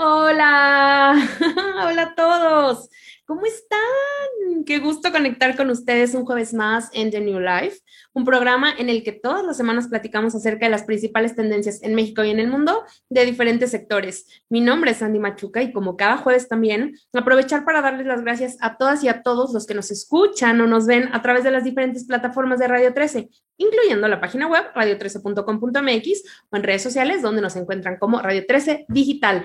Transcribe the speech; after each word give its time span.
Hola, 0.00 1.12
hola 1.84 2.02
a 2.02 2.14
todos. 2.14 2.88
¿Cómo 3.26 3.44
están? 3.44 4.64
Qué 4.64 4.78
gusto 4.78 5.10
conectar 5.10 5.56
con 5.56 5.70
ustedes 5.70 6.14
un 6.14 6.24
jueves 6.24 6.54
más 6.54 6.88
en 6.92 7.10
The 7.10 7.20
New 7.20 7.40
Life, 7.40 7.80
un 8.12 8.24
programa 8.24 8.72
en 8.78 8.90
el 8.90 9.02
que 9.02 9.10
todas 9.10 9.44
las 9.44 9.56
semanas 9.56 9.88
platicamos 9.88 10.36
acerca 10.36 10.66
de 10.66 10.70
las 10.70 10.84
principales 10.84 11.34
tendencias 11.34 11.82
en 11.82 11.96
México 11.96 12.22
y 12.22 12.30
en 12.30 12.38
el 12.38 12.46
mundo 12.46 12.84
de 13.08 13.24
diferentes 13.24 13.72
sectores. 13.72 14.44
Mi 14.48 14.60
nombre 14.60 14.92
es 14.92 15.02
Andy 15.02 15.18
Machuca 15.18 15.62
y 15.62 15.72
como 15.72 15.96
cada 15.96 16.18
jueves 16.18 16.46
también, 16.46 16.96
aprovechar 17.12 17.64
para 17.64 17.82
darles 17.82 18.06
las 18.06 18.22
gracias 18.22 18.56
a 18.60 18.76
todas 18.76 19.02
y 19.02 19.08
a 19.08 19.22
todos 19.22 19.52
los 19.52 19.66
que 19.66 19.74
nos 19.74 19.90
escuchan 19.90 20.60
o 20.60 20.68
nos 20.68 20.86
ven 20.86 21.10
a 21.12 21.22
través 21.22 21.42
de 21.42 21.50
las 21.50 21.64
diferentes 21.64 22.04
plataformas 22.04 22.60
de 22.60 22.68
Radio 22.68 22.94
13, 22.94 23.28
incluyendo 23.56 24.06
la 24.06 24.20
página 24.20 24.46
web 24.46 24.62
radio13.com.mx 24.76 26.22
o 26.50 26.56
en 26.56 26.62
redes 26.62 26.84
sociales 26.84 27.20
donde 27.20 27.42
nos 27.42 27.56
encuentran 27.56 27.98
como 27.98 28.22
Radio 28.22 28.46
13 28.46 28.86
Digital. 28.88 29.44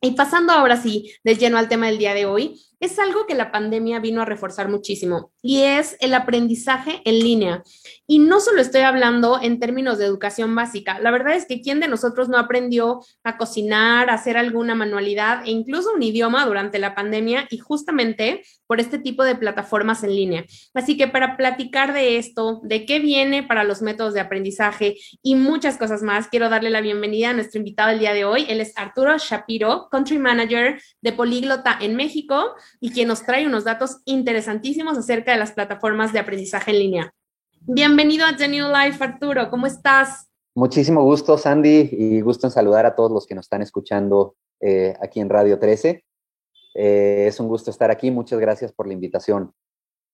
Y 0.00 0.12
pasando 0.12 0.52
ahora 0.52 0.76
sí, 0.76 1.12
de 1.24 1.36
lleno 1.36 1.58
al 1.58 1.68
tema 1.68 1.86
del 1.86 1.98
día 1.98 2.14
de 2.14 2.26
hoy, 2.26 2.60
es 2.80 2.98
algo 2.98 3.26
que 3.26 3.34
la 3.34 3.52
pandemia 3.52 4.00
vino 4.00 4.22
a 4.22 4.24
reforzar 4.24 4.68
muchísimo 4.68 5.31
y 5.42 5.62
es 5.62 5.96
el 6.00 6.14
aprendizaje 6.14 7.02
en 7.04 7.18
línea. 7.18 7.62
Y 8.06 8.18
no 8.18 8.40
solo 8.40 8.60
estoy 8.60 8.82
hablando 8.82 9.40
en 9.42 9.58
términos 9.58 9.98
de 9.98 10.04
educación 10.04 10.54
básica, 10.54 10.98
la 11.00 11.10
verdad 11.10 11.34
es 11.34 11.46
que 11.46 11.60
quién 11.60 11.80
de 11.80 11.88
nosotros 11.88 12.28
no 12.28 12.38
aprendió 12.38 13.00
a 13.24 13.36
cocinar, 13.36 14.08
a 14.08 14.14
hacer 14.14 14.36
alguna 14.36 14.74
manualidad 14.74 15.42
e 15.44 15.50
incluso 15.50 15.92
un 15.94 16.02
idioma 16.02 16.46
durante 16.46 16.78
la 16.78 16.94
pandemia 16.94 17.46
y 17.50 17.58
justamente 17.58 18.42
por 18.66 18.80
este 18.80 18.98
tipo 18.98 19.24
de 19.24 19.34
plataformas 19.34 20.02
en 20.02 20.16
línea. 20.16 20.44
Así 20.72 20.96
que 20.96 21.08
para 21.08 21.36
platicar 21.36 21.92
de 21.92 22.16
esto, 22.16 22.60
de 22.62 22.86
qué 22.86 23.00
viene 23.00 23.42
para 23.42 23.64
los 23.64 23.82
métodos 23.82 24.14
de 24.14 24.20
aprendizaje 24.20 24.96
y 25.22 25.34
muchas 25.34 25.76
cosas 25.76 26.02
más, 26.02 26.28
quiero 26.28 26.48
darle 26.48 26.70
la 26.70 26.80
bienvenida 26.80 27.30
a 27.30 27.34
nuestro 27.34 27.58
invitado 27.58 27.90
el 27.90 27.98
día 27.98 28.14
de 28.14 28.24
hoy. 28.24 28.46
Él 28.48 28.60
es 28.60 28.72
Arturo 28.76 29.16
Shapiro, 29.18 29.88
Country 29.90 30.18
Manager 30.18 30.80
de 31.00 31.12
Políglota 31.12 31.76
en 31.80 31.96
México 31.96 32.54
y 32.80 32.92
quien 32.92 33.08
nos 33.08 33.24
trae 33.24 33.46
unos 33.46 33.64
datos 33.64 33.98
interesantísimos 34.04 34.96
acerca 34.96 35.31
de 35.32 35.38
las 35.38 35.52
plataformas 35.52 36.12
de 36.12 36.18
aprendizaje 36.18 36.70
en 36.70 36.78
línea. 36.78 37.14
Bienvenido 37.60 38.26
a 38.26 38.36
The 38.36 38.48
New 38.48 38.66
Life, 38.68 39.02
Arturo. 39.02 39.50
¿Cómo 39.50 39.66
estás? 39.66 40.28
Muchísimo 40.54 41.02
gusto, 41.02 41.38
Sandy, 41.38 41.88
y 41.90 42.20
gusto 42.20 42.46
en 42.46 42.50
saludar 42.50 42.84
a 42.84 42.94
todos 42.94 43.10
los 43.10 43.26
que 43.26 43.34
nos 43.34 43.46
están 43.46 43.62
escuchando 43.62 44.36
eh, 44.60 44.94
aquí 45.00 45.20
en 45.20 45.30
Radio 45.30 45.58
13. 45.58 46.04
Eh, 46.74 47.24
es 47.26 47.40
un 47.40 47.48
gusto 47.48 47.70
estar 47.70 47.90
aquí. 47.90 48.10
Muchas 48.10 48.38
gracias 48.38 48.72
por 48.72 48.86
la 48.86 48.92
invitación. 48.92 49.52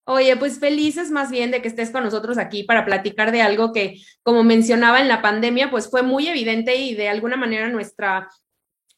Oye, 0.04 0.36
pues 0.36 0.58
felices 0.58 1.10
más 1.10 1.30
bien 1.30 1.50
de 1.50 1.60
que 1.60 1.68
estés 1.68 1.90
con 1.90 2.04
nosotros 2.04 2.38
aquí 2.38 2.62
para 2.62 2.84
platicar 2.84 3.32
de 3.32 3.42
algo 3.42 3.72
que, 3.72 4.00
como 4.22 4.44
mencionaba 4.44 5.00
en 5.00 5.08
la 5.08 5.20
pandemia, 5.20 5.70
pues 5.70 5.90
fue 5.90 6.02
muy 6.02 6.28
evidente 6.28 6.76
y 6.76 6.94
de 6.94 7.08
alguna 7.08 7.36
manera 7.36 7.68
nuestra 7.68 8.28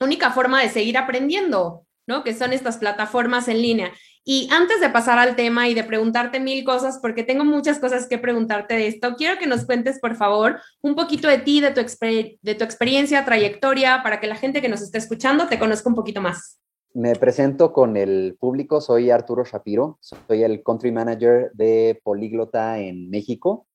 única 0.00 0.30
forma 0.30 0.62
de 0.62 0.68
seguir 0.68 0.98
aprendiendo, 0.98 1.86
¿no? 2.10 2.24
Que 2.24 2.34
son 2.34 2.52
estas 2.52 2.76
plataformas 2.76 3.48
en 3.48 3.62
línea. 3.62 3.92
Y 4.24 4.48
antes 4.52 4.80
de 4.80 4.90
pasar 4.90 5.18
al 5.18 5.36
tema 5.36 5.68
y 5.68 5.74
de 5.74 5.84
preguntarte 5.84 6.40
mil 6.40 6.62
cosas, 6.64 6.98
porque 7.00 7.22
tengo 7.22 7.44
muchas 7.44 7.78
cosas 7.78 8.06
que 8.06 8.18
preguntarte 8.18 8.74
de 8.74 8.88
esto, 8.88 9.14
quiero 9.16 9.38
que 9.38 9.46
nos 9.46 9.64
cuentes, 9.64 9.98
por 9.98 10.16
favor, 10.16 10.60
un 10.82 10.94
poquito 10.94 11.28
de 11.28 11.38
ti, 11.38 11.60
de 11.60 11.70
tu, 11.70 11.80
de 11.80 12.54
tu 12.54 12.64
experiencia, 12.64 13.24
trayectoria, 13.24 14.02
para 14.02 14.20
que 14.20 14.26
la 14.26 14.36
gente 14.36 14.60
que 14.60 14.68
nos 14.68 14.82
esté 14.82 14.98
escuchando 14.98 15.46
te 15.48 15.58
conozca 15.58 15.88
un 15.88 15.94
poquito 15.94 16.20
más. 16.20 16.60
Me 16.92 17.14
presento 17.14 17.72
con 17.72 17.96
el 17.96 18.36
público, 18.38 18.80
soy 18.80 19.10
Arturo 19.10 19.44
Shapiro, 19.44 19.98
soy 20.00 20.42
el 20.42 20.62
Country 20.64 20.90
Manager 20.90 21.50
de 21.54 22.00
Políglota 22.02 22.80
en 22.80 23.08
México. 23.08 23.68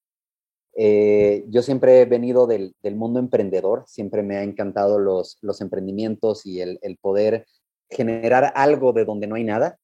Eh, 0.77 1.45
yo 1.47 1.61
siempre 1.61 2.01
he 2.01 2.05
venido 2.05 2.45
del, 2.45 2.75
mundo 2.95 3.19
emprendedor, 3.19 3.85
siempre 3.87 4.21
me 4.21 4.35
ha 4.35 4.43
encantado 4.43 4.99
los, 4.99 5.37
los 5.41 5.61
emprendimientos 5.61 6.45
y 6.45 6.59
el, 6.59 6.99
poder 7.01 7.45
generar 7.89 8.51
algo 8.55 8.93
de 8.93 9.05
donde 9.05 9.27
no 9.27 9.35
hay 9.35 9.43
nada. 9.43 9.77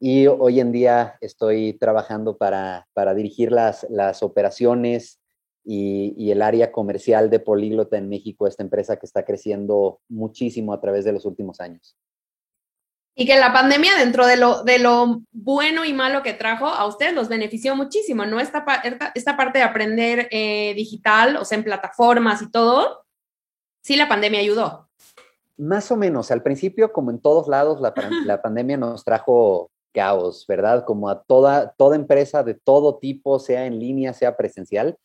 Y 0.00 0.26
hoy 0.26 0.60
en 0.60 0.72
día 0.72 1.16
estoy 1.20 1.74
trabajando 1.74 2.36
para, 2.36 2.86
dirigir 3.16 3.50
las, 3.50 3.86
las 3.90 4.22
operaciones 4.22 5.20
y, 5.64 6.14
y, 6.16 6.30
el 6.30 6.40
área 6.40 6.70
comercial 6.72 7.30
de 7.30 7.40
Políglota 7.40 7.98
en 7.98 8.08
México, 8.08 8.46
esta 8.46 8.62
empresa 8.62 8.96
que 8.96 9.06
está 9.06 9.24
creciendo 9.24 10.00
muchísimo 10.08 10.72
a 10.72 10.80
través 10.80 11.04
de 11.04 11.12
los 11.12 11.24
últimos 11.24 11.60
años. 11.60 11.96
Y 13.20 13.26
que 13.26 13.36
la 13.36 13.52
pandemia, 13.52 13.96
dentro 13.96 14.28
de 14.28 14.36
lo, 14.36 14.62
de 14.62 14.78
lo 14.78 15.22
bueno 15.32 15.84
y 15.84 15.92
malo 15.92 16.22
que 16.22 16.34
trajo, 16.34 16.68
a 16.68 16.86
ustedes 16.86 17.12
los 17.12 17.28
benefició 17.28 17.74
muchísimo, 17.74 18.24
¿no? 18.24 18.38
Esta, 18.38 18.64
esta 19.12 19.36
parte 19.36 19.58
de 19.58 19.64
aprender 19.64 20.28
eh, 20.30 20.72
digital, 20.74 21.36
o 21.36 21.44
sea, 21.44 21.58
en 21.58 21.64
plataformas 21.64 22.42
y 22.42 22.50
todo, 22.52 23.04
sí 23.82 23.96
la 23.96 24.08
pandemia 24.08 24.38
ayudó. 24.38 24.87
Más 25.58 25.90
o 25.90 25.96
menos, 25.96 26.30
al 26.30 26.42
principio, 26.42 26.92
como 26.92 27.10
en 27.10 27.18
todos 27.18 27.48
lados, 27.48 27.80
la, 27.80 27.92
la 28.24 28.40
pandemia 28.40 28.76
nos 28.76 29.04
trajo 29.04 29.70
caos, 29.92 30.46
¿verdad? 30.46 30.84
Como 30.84 31.08
a 31.08 31.22
toda, 31.22 31.74
toda 31.76 31.96
empresa 31.96 32.42
de 32.42 32.54
todo 32.54 32.98
tipo, 32.98 33.38
sea 33.38 33.66
en 33.66 33.78
línea, 33.78 34.14
sea 34.14 34.36
presencial, 34.36 34.96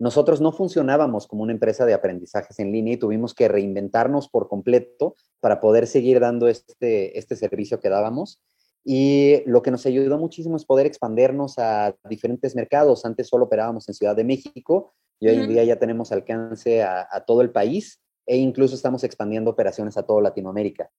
nosotros 0.00 0.40
no 0.40 0.50
funcionábamos 0.50 1.26
como 1.26 1.42
una 1.42 1.52
empresa 1.52 1.84
de 1.84 1.92
aprendizajes 1.92 2.58
en 2.58 2.72
línea 2.72 2.94
y 2.94 2.96
tuvimos 2.96 3.34
que 3.34 3.48
reinventarnos 3.48 4.30
por 4.30 4.48
completo 4.48 5.14
para 5.40 5.60
poder 5.60 5.86
seguir 5.86 6.20
dando 6.20 6.48
este, 6.48 7.18
este 7.18 7.36
servicio 7.36 7.80
que 7.80 7.90
dábamos. 7.90 8.40
Y 8.82 9.42
lo 9.44 9.60
que 9.60 9.70
nos 9.70 9.84
ayudó 9.84 10.16
muchísimo 10.16 10.56
es 10.56 10.64
poder 10.64 10.86
expandernos 10.86 11.58
a 11.58 11.94
diferentes 12.08 12.56
mercados. 12.56 13.04
Antes 13.04 13.28
solo 13.28 13.44
operábamos 13.44 13.86
en 13.88 13.94
Ciudad 13.94 14.16
de 14.16 14.24
México 14.24 14.94
y 15.20 15.28
hoy 15.28 15.36
en 15.36 15.48
día 15.50 15.64
ya 15.64 15.78
tenemos 15.78 16.12
alcance 16.12 16.82
a, 16.82 17.06
a 17.10 17.26
todo 17.26 17.42
el 17.42 17.50
país 17.50 18.00
e 18.26 18.36
incluso 18.36 18.74
estamos 18.74 19.04
expandiendo 19.04 19.50
operaciones 19.50 19.96
a 19.96 20.02
toda 20.02 20.22
Latinoamérica. 20.22 20.90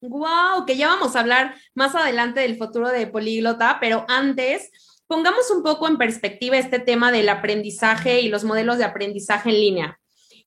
¡Wow! 0.00 0.66
Que 0.66 0.76
ya 0.76 0.88
vamos 0.88 1.16
a 1.16 1.20
hablar 1.20 1.54
más 1.74 1.94
adelante 1.94 2.40
del 2.40 2.56
futuro 2.56 2.88
de 2.88 3.06
Políglota, 3.06 3.78
pero 3.80 4.04
antes 4.08 4.70
pongamos 5.06 5.50
un 5.50 5.62
poco 5.62 5.88
en 5.88 5.98
perspectiva 5.98 6.58
este 6.58 6.78
tema 6.78 7.10
del 7.12 7.28
aprendizaje 7.28 8.20
y 8.20 8.28
los 8.28 8.44
modelos 8.44 8.78
de 8.78 8.84
aprendizaje 8.84 9.50
en 9.50 9.56
línea. 9.56 10.00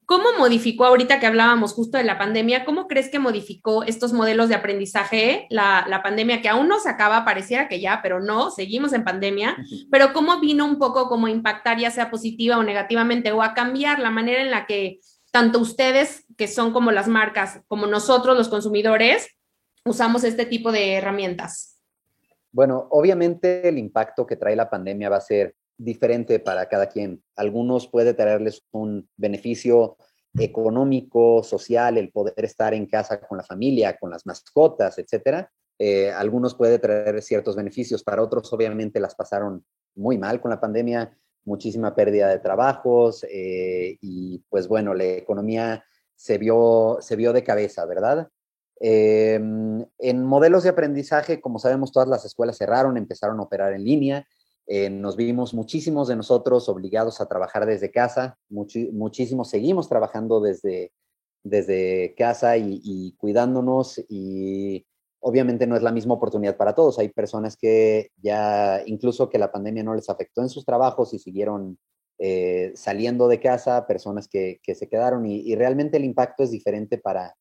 ¿Cómo 0.05 0.29
modificó 0.37 0.85
ahorita 0.85 1.19
que 1.19 1.25
hablábamos 1.25 1.73
justo 1.73 1.97
de 1.97 2.05
la 2.05 2.17
pandemia? 2.17 2.63
¿Cómo 2.63 2.87
crees 2.87 3.09
que 3.09 3.19
modificó 3.19 3.83
estos 3.83 4.13
modelos 4.13 4.47
de 4.47 4.55
aprendizaje 4.55 5.47
la, 5.49 5.85
la 5.89 6.01
pandemia 6.01 6.41
que 6.41 6.47
aún 6.47 6.69
no 6.69 6.79
se 6.79 6.87
acaba, 6.87 7.25
pareciera 7.25 7.67
que 7.67 7.81
ya, 7.81 7.99
pero 8.01 8.21
no, 8.21 8.49
seguimos 8.49 8.93
en 8.93 9.03
pandemia, 9.03 9.57
pero 9.91 10.13
cómo 10.13 10.39
vino 10.39 10.63
un 10.63 10.79
poco 10.79 11.09
como 11.09 11.27
a 11.27 11.29
impactar 11.29 11.77
ya 11.77 11.91
sea 11.91 12.09
positiva 12.09 12.57
o 12.57 12.63
negativamente 12.63 13.33
o 13.33 13.43
a 13.43 13.53
cambiar 13.53 13.99
la 13.99 14.09
manera 14.09 14.41
en 14.41 14.49
la 14.49 14.65
que 14.65 14.99
tanto 15.31 15.59
ustedes, 15.59 16.25
que 16.37 16.47
son 16.47 16.73
como 16.73 16.91
las 16.91 17.07
marcas, 17.07 17.61
como 17.67 17.87
nosotros 17.87 18.37
los 18.37 18.49
consumidores, 18.49 19.27
usamos 19.85 20.23
este 20.23 20.45
tipo 20.45 20.71
de 20.71 20.93
herramientas? 20.93 21.79
Bueno, 22.51 22.87
obviamente 22.91 23.67
el 23.67 23.77
impacto 23.77 24.25
que 24.25 24.35
trae 24.35 24.55
la 24.55 24.69
pandemia 24.69 25.09
va 25.09 25.17
a 25.17 25.21
ser 25.21 25.55
diferente 25.77 26.39
para 26.39 26.67
cada 26.67 26.87
quien. 26.87 27.23
Algunos 27.35 27.87
puede 27.87 28.13
traerles 28.13 28.63
un 28.71 29.07
beneficio 29.15 29.97
económico, 30.37 31.43
social, 31.43 31.97
el 31.97 32.11
poder 32.11 32.45
estar 32.45 32.73
en 32.73 32.85
casa 32.85 33.19
con 33.19 33.37
la 33.37 33.43
familia, 33.43 33.97
con 33.97 34.09
las 34.09 34.25
mascotas, 34.25 34.97
etcétera. 34.97 35.51
Eh, 35.79 36.11
algunos 36.11 36.55
puede 36.55 36.79
traer 36.79 37.21
ciertos 37.21 37.55
beneficios, 37.55 38.03
para 38.03 38.23
otros 38.23 38.51
obviamente 38.51 38.99
las 38.99 39.15
pasaron 39.15 39.63
muy 39.95 40.17
mal 40.17 40.41
con 40.41 40.49
la 40.49 40.59
pandemia, 40.59 41.15
muchísima 41.47 41.95
pérdida 41.95 42.27
de 42.27 42.39
trabajos 42.39 43.25
eh, 43.31 43.97
y 44.01 44.43
pues 44.49 44.67
bueno, 44.67 44.93
la 44.93 45.05
economía 45.05 45.83
se 46.15 46.37
vio, 46.37 46.97
se 46.99 47.15
vio 47.15 47.31
de 47.31 47.43
cabeza, 47.43 47.85
¿verdad? 47.85 48.27
Em, 48.79 49.85
en 49.97 50.23
modelos 50.23 50.63
de 50.63 50.69
aprendizaje, 50.69 51.41
como 51.41 51.57
sabemos, 51.57 51.91
todas 51.91 52.09
las 52.09 52.25
escuelas 52.25 52.57
cerraron, 52.57 52.97
empezaron 52.97 53.39
a 53.39 53.43
operar 53.43 53.73
en 53.73 53.83
línea. 53.83 54.27
Eh, 54.67 54.89
nos 54.89 55.15
vimos 55.15 55.53
muchísimos 55.53 56.09
de 56.09 56.17
nosotros 56.17 56.67
obligados 56.67 57.21
a 57.21 57.27
trabajar 57.27 57.65
desde 57.65 57.89
casa, 57.89 58.37
muchísimos 58.49 59.49
seguimos 59.49 59.87
trabajando 59.87 60.41
desde, 60.41 60.91
desde 61.43 62.13
casa 62.17 62.57
y, 62.57 63.15
cuidándonos 63.17 64.03
y 64.09 64.85
obviamente 65.19 65.67
no 65.67 65.75
es 65.75 65.83
la 65.83 65.91
misma 65.91 66.15
oportunidad 66.15 66.57
para 66.57 66.75
todos. 66.75 66.99
Hay 66.99 67.09
personas 67.09 67.57
que 67.57 68.11
ya, 68.17 68.81
incluso 68.85 69.29
que 69.29 69.39
la 69.39 69.51
pandemia 69.51 69.83
no 69.83 69.95
les 69.95 70.09
afectó 70.09 70.41
en 70.41 70.49
sus 70.49 70.65
trabajos 70.65 71.13
y 71.13 71.19
siguieron 71.19 71.77
eh, 72.19 72.71
saliendo 72.75 73.27
de 73.27 73.39
casa, 73.39 73.85
personas 73.85 74.27
que, 74.27 74.59
se 74.63 74.89
quedaron 74.89 75.25
y, 75.25 75.55
realmente 75.55 75.97
el 75.97 76.05
impacto 76.05 76.43
es 76.43 76.51
diferente 76.51 76.97
para, 76.97 77.35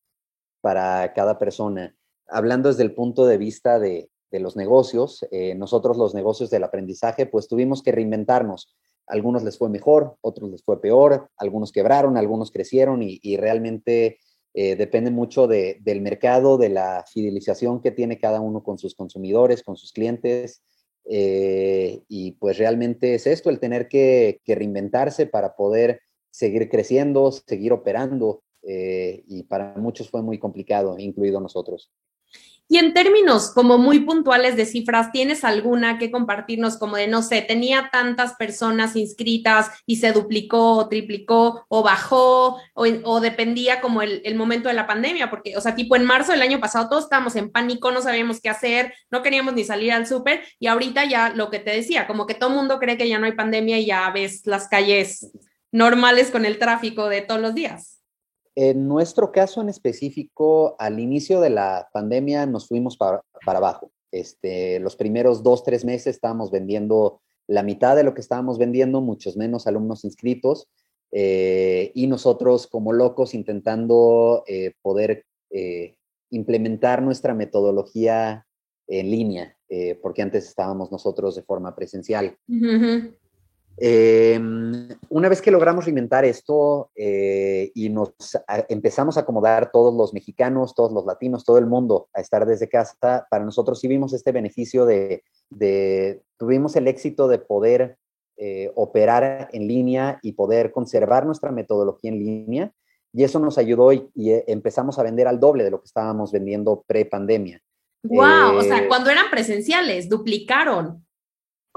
para 0.61 1.13
cada 1.13 1.39
persona. 1.39 1.95
Hablando 2.27 2.69
desde 2.69 2.83
el 2.83 2.93
punto 2.93 3.25
de 3.25 3.37
vista 3.37 3.79
de, 3.79 4.09
los 4.31 4.55
negocios, 4.55 5.25
eh, 5.31 5.55
nosotros 5.55 5.97
los 5.97 6.13
negocios 6.13 6.51
del 6.51 6.63
aprendizaje, 6.63 7.25
pues 7.25 7.47
tuvimos 7.47 7.81
que 7.81 7.91
reinventarnos. 7.91 8.75
Algunos 9.07 9.41
les 9.41 9.57
fue 9.57 9.69
mejor, 9.69 10.17
otros 10.21 10.51
les 10.51 10.63
fue 10.63 10.79
peor, 10.79 11.29
algunos 11.37 11.71
quebraron, 11.71 12.17
algunos 12.17 12.51
crecieron 12.51 13.01
y, 13.01 13.37
realmente 13.37 14.19
eh, 14.53 14.75
depende 14.75 15.11
mucho 15.11 15.47
del 15.47 16.01
mercado, 16.01 16.57
de 16.57 16.69
la 16.69 17.05
fidelización 17.11 17.81
que 17.81 17.91
tiene 17.91 18.17
cada 18.17 18.41
uno 18.41 18.63
con 18.63 18.77
sus 18.77 18.95
consumidores, 18.95 19.63
con 19.63 19.77
sus 19.77 19.91
clientes. 19.91 20.63
Eh, 21.09 22.01
y 22.09 22.33
pues 22.33 22.57
realmente 22.57 23.15
es 23.15 23.27
esto, 23.27 23.49
el 23.49 23.59
tener 23.59 23.87
que, 23.87 24.41
que, 24.43 24.55
reinventarse 24.55 25.25
para 25.25 25.55
poder 25.55 26.01
seguir 26.31 26.69
creciendo, 26.69 27.31
seguir 27.31 27.71
operando. 27.73 28.43
eh, 28.63 29.23
y 29.27 29.43
para 29.43 29.75
muchos 29.77 30.09
fue 30.09 30.21
muy 30.21 30.39
complicado, 30.39 30.97
incluido 30.99 31.39
nosotros. 31.39 31.91
Y 32.69 32.79
en 32.79 32.93
términos 32.93 33.51
como 33.51 33.77
muy 33.77 34.01
puntuales 34.01 34.57
de 34.57 34.65
cifras, 34.65 35.13
¿tienes 35.13 35.45
alguna 35.45 35.97
que 35.97 36.11
compartirnos 36.11 36.77
como 36.77 36.97
de, 36.97 37.07
no 37.07 37.21
sé, 37.21 37.41
tenía 37.41 37.89
tantas 37.93 38.33
personas 38.35 38.97
inscritas 38.97 39.71
y 39.85 39.97
se 39.97 40.11
duplicó 40.11 40.73
o 40.73 40.89
triplicó 40.89 41.65
o 41.69 41.81
bajó 41.81 42.57
o, 42.73 43.19
dependía 43.21 43.79
como 43.79 44.01
el, 44.01 44.35
momento 44.35 44.67
de 44.67 44.75
la 44.75 44.85
pandemia? 44.85 45.29
Porque, 45.29 45.55
o 45.55 45.61
sea, 45.61 45.75
tipo 45.75 45.95
en 45.95 46.03
marzo 46.03 46.33
del 46.33 46.41
año 46.41 46.59
pasado 46.59 46.89
todos 46.89 47.05
estábamos 47.05 47.37
en 47.37 47.51
pánico, 47.51 47.91
no 47.91 48.01
sabíamos 48.01 48.41
qué 48.41 48.49
hacer, 48.49 48.93
no 49.09 49.23
queríamos 49.23 49.53
ni 49.53 49.63
salir 49.63 49.93
al 49.93 50.05
súper 50.05 50.43
y 50.59 50.67
ahorita 50.67 51.05
ya 51.05 51.29
lo 51.29 51.49
que 51.49 51.59
te 51.59 51.71
decía, 51.71 52.05
como 52.05 52.25
que 52.25 52.33
todo 52.33 52.49
el 52.49 52.55
mundo 52.57 52.79
cree 52.79 52.97
que 52.97 53.07
ya 53.07 53.17
no 53.17 53.27
hay 53.27 53.31
pandemia 53.31 53.79
y 53.79 53.85
ya 53.85 54.09
ves 54.11 54.41
las 54.45 54.67
calles 54.67 55.31
normales 55.71 56.31
con 56.31 56.45
el 56.45 56.59
tráfico 56.59 57.07
de 57.07 57.21
todos 57.21 57.39
los 57.39 57.55
días. 57.55 57.96
En 58.59 58.87
nuestro 58.87 59.31
caso 59.31 59.61
en 59.61 59.69
específico, 59.69 60.75
al 60.79 60.99
inicio 60.99 61.41
de 61.41 61.51
la 61.51 61.89
pandemia 61.93 62.47
nos 62.47 62.67
fuimos 62.67 62.97
para, 62.97 63.21
abajo. 63.45 63.91
Este, 64.11 64.79
los 64.79 64.95
primeros 64.95 65.43
dos, 65.43 65.63
tres 65.63 65.85
meses 65.85 66.15
estábamos 66.15 66.49
vendiendo 66.49 67.21
la 67.45 67.61
mitad 67.61 67.95
de 67.95 68.01
lo 68.01 68.15
que 68.15 68.21
estábamos 68.21 68.57
vendiendo, 68.57 68.99
muchos 68.99 69.37
menos 69.37 69.67
alumnos 69.67 70.03
inscritos, 70.05 70.67
eh, 71.11 71.91
y 71.93 72.07
nosotros 72.07 72.65
como 72.65 72.93
locos 72.93 73.35
intentando 73.35 74.43
eh, 74.47 74.73
poder 74.81 75.23
eh, 75.51 75.93
implementar 76.31 77.03
nuestra 77.03 77.35
metodología 77.35 78.47
en 78.87 79.11
línea, 79.11 79.55
porque 80.01 80.23
antes 80.23 80.47
estábamos 80.47 80.91
nosotros 80.91 81.35
de 81.35 81.43
forma 81.43 81.75
presencial. 81.75 82.35
Em, 83.79 84.89
una 85.09 85.29
vez 85.29 85.39
que 85.39 85.51
logramos 85.51 85.85
reinventar 85.85 86.25
esto 86.25 86.89
eh, 86.95 87.71
y 87.75 87.89
nos 87.89 88.11
empezamos 88.69 89.17
a 89.17 89.19
acomodar 89.19 89.71
todos 89.71 89.93
los 89.93 90.15
mexicanos, 90.15 90.73
todos 90.73 90.91
los 90.91 91.05
latinos, 91.05 91.45
todo 91.45 91.59
el 91.59 91.67
mundo 91.67 92.09
a 92.13 92.21
estar 92.21 92.47
desde 92.47 92.69
casa, 92.69 93.27
para 93.29 93.45
nosotros 93.45 93.79
sí 93.79 93.87
vimos 93.87 94.13
este 94.13 94.31
beneficio 94.31 94.85
de, 94.85 95.23
tuvimos 96.37 96.75
el 96.75 96.87
éxito 96.87 97.27
de 97.27 97.37
poder 97.37 97.97
eh, 98.37 98.71
operar 98.75 99.49
en 99.53 99.67
línea 99.67 100.19
y 100.23 100.31
poder 100.31 100.71
conservar 100.71 101.25
nuestra 101.27 101.51
metodología 101.51 102.11
en 102.11 102.19
línea. 102.19 102.71
Y 103.13 103.23
eso 103.23 103.39
nos 103.39 103.57
ayudó 103.57 103.93
y, 103.93 104.09
eh, 104.29 104.43
empezamos 104.47 104.99
a 104.99 105.03
vender 105.03 105.27
al 105.27 105.39
doble 105.39 105.63
de 105.63 105.71
lo 105.71 105.79
que 105.79 105.85
estábamos 105.85 106.31
vendiendo 106.31 106.83
pre-pandemia. 106.87 107.61
¡Wow! 108.03 108.57
o 108.57 108.61
sea, 108.61 108.87
cuando 108.87 109.09
eran 109.09 109.29
presenciales, 109.29 110.09
duplicaron. 110.09 111.06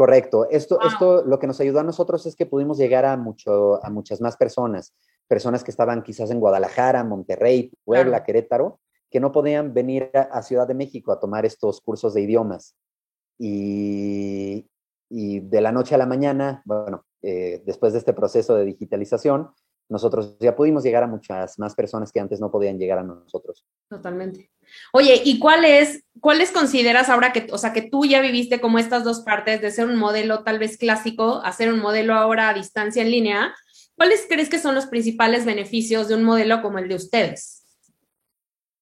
Correcto. 0.01 0.49
Esto, 0.49 0.79
esto 0.81 1.23
lo 1.27 1.39
que 1.39 1.47
nos 1.47 1.61
ayudó 1.61 1.81
a 1.81 1.83
nosotros 1.83 2.25
es 2.25 2.35
que 2.35 2.47
pudimos 2.47 2.79
llegar 2.79 3.05
a, 3.05 3.19
mucho, 3.19 3.85
a 3.85 3.91
muchas 3.91 4.23
más 4.23 4.35
personas, 4.35 4.95
personas 5.29 5.63
que 5.63 5.71
estaban 5.71 6.03
quizás 6.03 6.31
en 6.31 6.41
Guadalajara, 6.41 7.05
Monterrey, 7.05 7.71
Puebla, 7.85 8.25
Querétaro, 8.25 8.81
que 9.11 9.21
no 9.21 9.31
podían 9.31 9.75
venir 9.75 10.11
a, 10.15 10.41
Ciudad 10.41 10.67
de 10.67 10.73
México 10.73 11.13
a 11.13 11.21
tomar 11.21 11.45
estos 11.45 11.83
cursos 11.83 12.15
de 12.15 12.23
idiomas. 12.23 12.75
Y, 13.39 14.67
y 15.11 15.41
de 15.41 15.61
la 15.61 15.71
noche 15.71 15.95
a 15.95 15.99
la 15.99 16.07
mañana, 16.07 16.63
bueno, 16.65 17.05
eh, 17.21 17.63
después 17.67 17.93
de 17.93 17.99
este 17.99 18.15
proceso 18.15 18.55
de 18.55 18.65
digitalización, 18.65 19.51
nosotros 19.91 20.37
ya 20.39 20.55
pudimos 20.55 20.85
llegar 20.85 21.03
a 21.03 21.09
muchas 21.09 21.59
más 21.59 21.75
personas 21.75 22.13
que 22.13 22.21
antes 22.21 22.41
no 22.41 22.51
podían 22.51 22.79
llegar 22.79 23.01
a 23.01 23.03
nosotros. 23.03 23.67
Totalmente. 23.89 24.51
Oye, 24.93 25.21
¿y 25.25 25.39
cuáles 25.41 26.05
cuáles 26.21 26.53
consideras 26.53 27.09
ahora 27.09 27.33
que, 27.33 27.49
o 27.51 27.59
sea, 27.59 27.73
que 27.73 27.83
tú 27.83 28.05
ya 28.05 28.21
viviste 28.21 28.61
como 28.61 28.79
estas 28.79 29.05
dos 29.05 29.21
partes 29.21 29.61
de 29.61 29.71
ser 29.71 29.87
un 29.87 29.97
modelo 29.97 30.45
tal 30.45 30.59
vez 30.59 30.79
clásico 30.79 31.43
a 31.45 31.53
ser 31.53 31.73
un 31.73 31.81
modelo 31.81 32.15
ahora 32.15 32.49
a 32.49 32.55
distancia 32.55 33.03
en 33.03 33.11
línea? 33.11 33.55
¿Cuáles 33.97 34.27
crees 34.29 34.49
que 34.49 34.61
son 34.61 34.75
los 34.75 34.87
principales 34.87 35.45
beneficios 35.45 36.09
de 36.09 36.15
un 36.15 36.23
modelo 36.23 36.63
como 36.63 36.79
el 36.79 36.89
de 36.89 36.95
ustedes? 36.95 37.65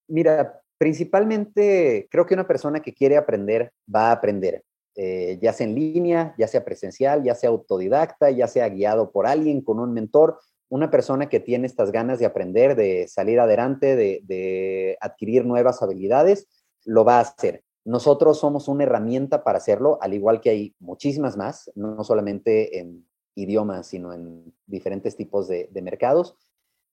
Mira, 0.09 0.61
principalmente 0.77 2.07
creo 2.11 2.27
que 2.27 2.35
una 2.35 2.47
persona 2.47 2.81
que 2.81 2.93
quiere 2.93 3.17
aprender 3.17 3.73
va 3.93 4.09
a 4.09 4.13
aprender. 4.13 4.63
Eh, 5.01 5.39
ya 5.41 5.53
sea 5.53 5.65
en 5.65 5.77
línea, 5.77 6.35
ya 6.37 6.49
sea 6.49 6.65
presencial, 6.65 7.23
ya 7.23 7.35
sea 7.37 7.51
autodidacta, 7.51 8.33
ya 8.33 8.49
sea 8.49 8.69
guiado 8.69 9.13
por 9.13 9.29
alguien 9.29 9.61
con 9.61 9.79
un 9.79 9.93
mentor, 9.93 10.41
una 10.69 10.91
persona 10.91 11.29
que 11.29 11.41
tiene 11.41 11.67
estas 11.67 11.93
ganas 11.93 12.19
de 12.19 12.27
aprender, 12.27 12.77
de 12.77 13.09
salir 13.09 13.41
adelante, 13.41 13.97
de, 13.97 14.97
adquirir 15.01 15.45
nuevas 15.45 15.83
habilidades, 15.83 16.47
lo 16.85 17.05
va 17.05 17.19
a 17.19 17.21
hacer. 17.21 17.65
Nosotros 17.85 18.39
somos 18.39 18.69
una 18.69 18.85
herramienta 18.85 19.45
para 19.45 19.59
hacerlo, 19.59 19.99
al 20.03 20.13
igual 20.13 20.41
que 20.41 20.51
hay 20.51 20.75
muchísimas 20.79 21.37
más, 21.37 21.71
no 21.75 22.05
solamente 22.05 22.79
en 22.79 23.07
idiomas, 23.35 23.87
sino 23.87 24.13
en 24.13 24.53
diferentes 24.67 25.17
tipos 25.17 25.49
de, 25.49 25.69
de 25.71 25.83
mercados. 25.83 26.37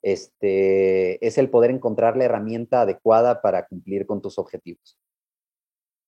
Este, 0.01 1.25
es 1.25 1.37
el 1.37 1.49
poder 1.49 1.71
encontrar 1.71 2.15
la 2.15 2.25
herramienta 2.25 2.81
adecuada 2.81 3.41
para 3.41 3.65
cumplir 3.67 4.05
con 4.05 4.21
tus 4.21 4.37
objetivos. 4.37 4.97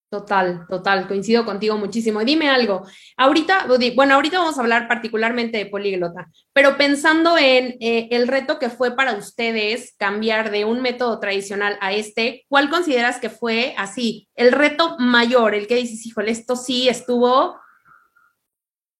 Total, 0.09 0.65
total, 0.69 1.06
coincido 1.06 1.44
contigo 1.44 1.77
muchísimo. 1.77 2.24
dime 2.24 2.50
algo, 2.50 2.83
ahorita, 3.18 3.68
bueno, 3.94 4.15
ahorita 4.15 4.39
vamos 4.39 4.57
a 4.57 4.62
hablar 4.62 4.88
particularmente 4.88 5.57
de 5.57 5.65
políglota, 5.65 6.30
pero 6.54 6.77
pensando 6.77 7.38
en 7.38 7.75
eh, 7.81 8.07
el 8.12 8.30
reto 8.30 8.57
que 8.57 8.69
fue 8.69 8.95
para 8.95 9.18
ustedes 9.18 9.95
cambiar 9.98 10.50
de 10.50 10.63
un 10.63 10.81
método 10.81 11.19
tradicional 11.19 11.77
a 11.81 11.92
este, 11.92 12.45
¿cuál 12.48 12.69
consideras 12.69 13.19
que 13.19 13.30
fue 13.30 13.74
así, 13.77 14.30
el 14.36 14.54
reto 14.54 14.95
mayor, 14.98 15.54
el 15.54 15.68
que 15.68 15.75
dices, 15.75 16.06
híjole, 16.06 16.31
esto 16.31 16.56
sí 16.56 16.88
estuvo 16.88 17.57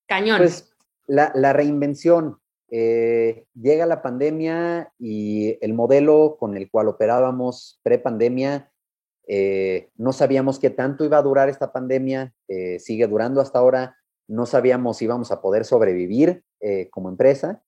cañón? 0.08 0.40
Pues 0.40 0.76
la, 1.08 1.54
reinvención. 1.54 2.38
Eh, 2.70 3.46
llega 3.54 3.86
la 3.86 4.02
pandemia 4.02 4.92
y 5.00 5.58
el 5.62 5.74
modelo 5.74 6.36
con 6.38 6.58
el 6.58 6.70
cual 6.70 6.90
operábamos 6.90 7.80
pre-pandemia 7.82 8.70
eh, 9.28 9.90
no 9.98 10.14
sabíamos 10.14 10.58
qué 10.58 10.70
tanto 10.70 11.04
iba 11.04 11.18
a 11.18 11.22
durar 11.22 11.50
esta 11.50 11.74
pandemia, 11.74 12.34
eh, 12.48 12.80
sigue 12.80 13.08
durando 13.08 13.42
hasta 13.42 13.60
ahora, 13.60 13.98
no 14.28 14.46
sabíamos 14.46 14.98
si 14.98 15.06
íbamos 15.06 15.32
a 15.32 15.42
poder 15.42 15.66
sobrevivir 15.66 16.44
eh, 16.62 16.90
como 16.90 17.10
empresa 17.10 17.62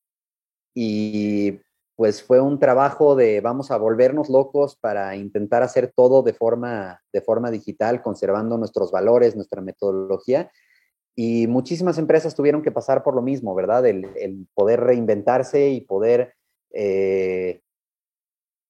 y 0.73 1.59
pues 1.97 2.23
fue 2.23 2.39
un 2.39 2.59
trabajo 2.59 3.17
de 3.17 3.41
vamos 3.41 3.71
a 3.71 3.77
volvernos 3.77 4.29
locos 4.29 4.77
para 4.77 5.17
intentar 5.17 5.61
hacer 5.61 5.91
todo 5.93 6.23
de 6.23 6.31
forma, 6.31 7.01
de 7.11 7.21
forma 7.21 7.51
digital, 7.51 8.01
conservando 8.01 8.57
nuestros 8.57 8.89
valores, 8.89 9.35
nuestra 9.35 9.61
metodología. 9.61 10.49
Y 11.13 11.47
muchísimas 11.47 11.97
empresas 11.97 12.35
tuvieron 12.35 12.61
que 12.61 12.71
pasar 12.71 13.03
por 13.03 13.15
lo 13.15 13.21
mismo, 13.21 13.53
¿verdad? 13.53 13.85
El, 13.85 14.47
poder 14.53 14.79
reinventarse 14.79 15.71
y 15.71 15.81
poder 15.81 16.35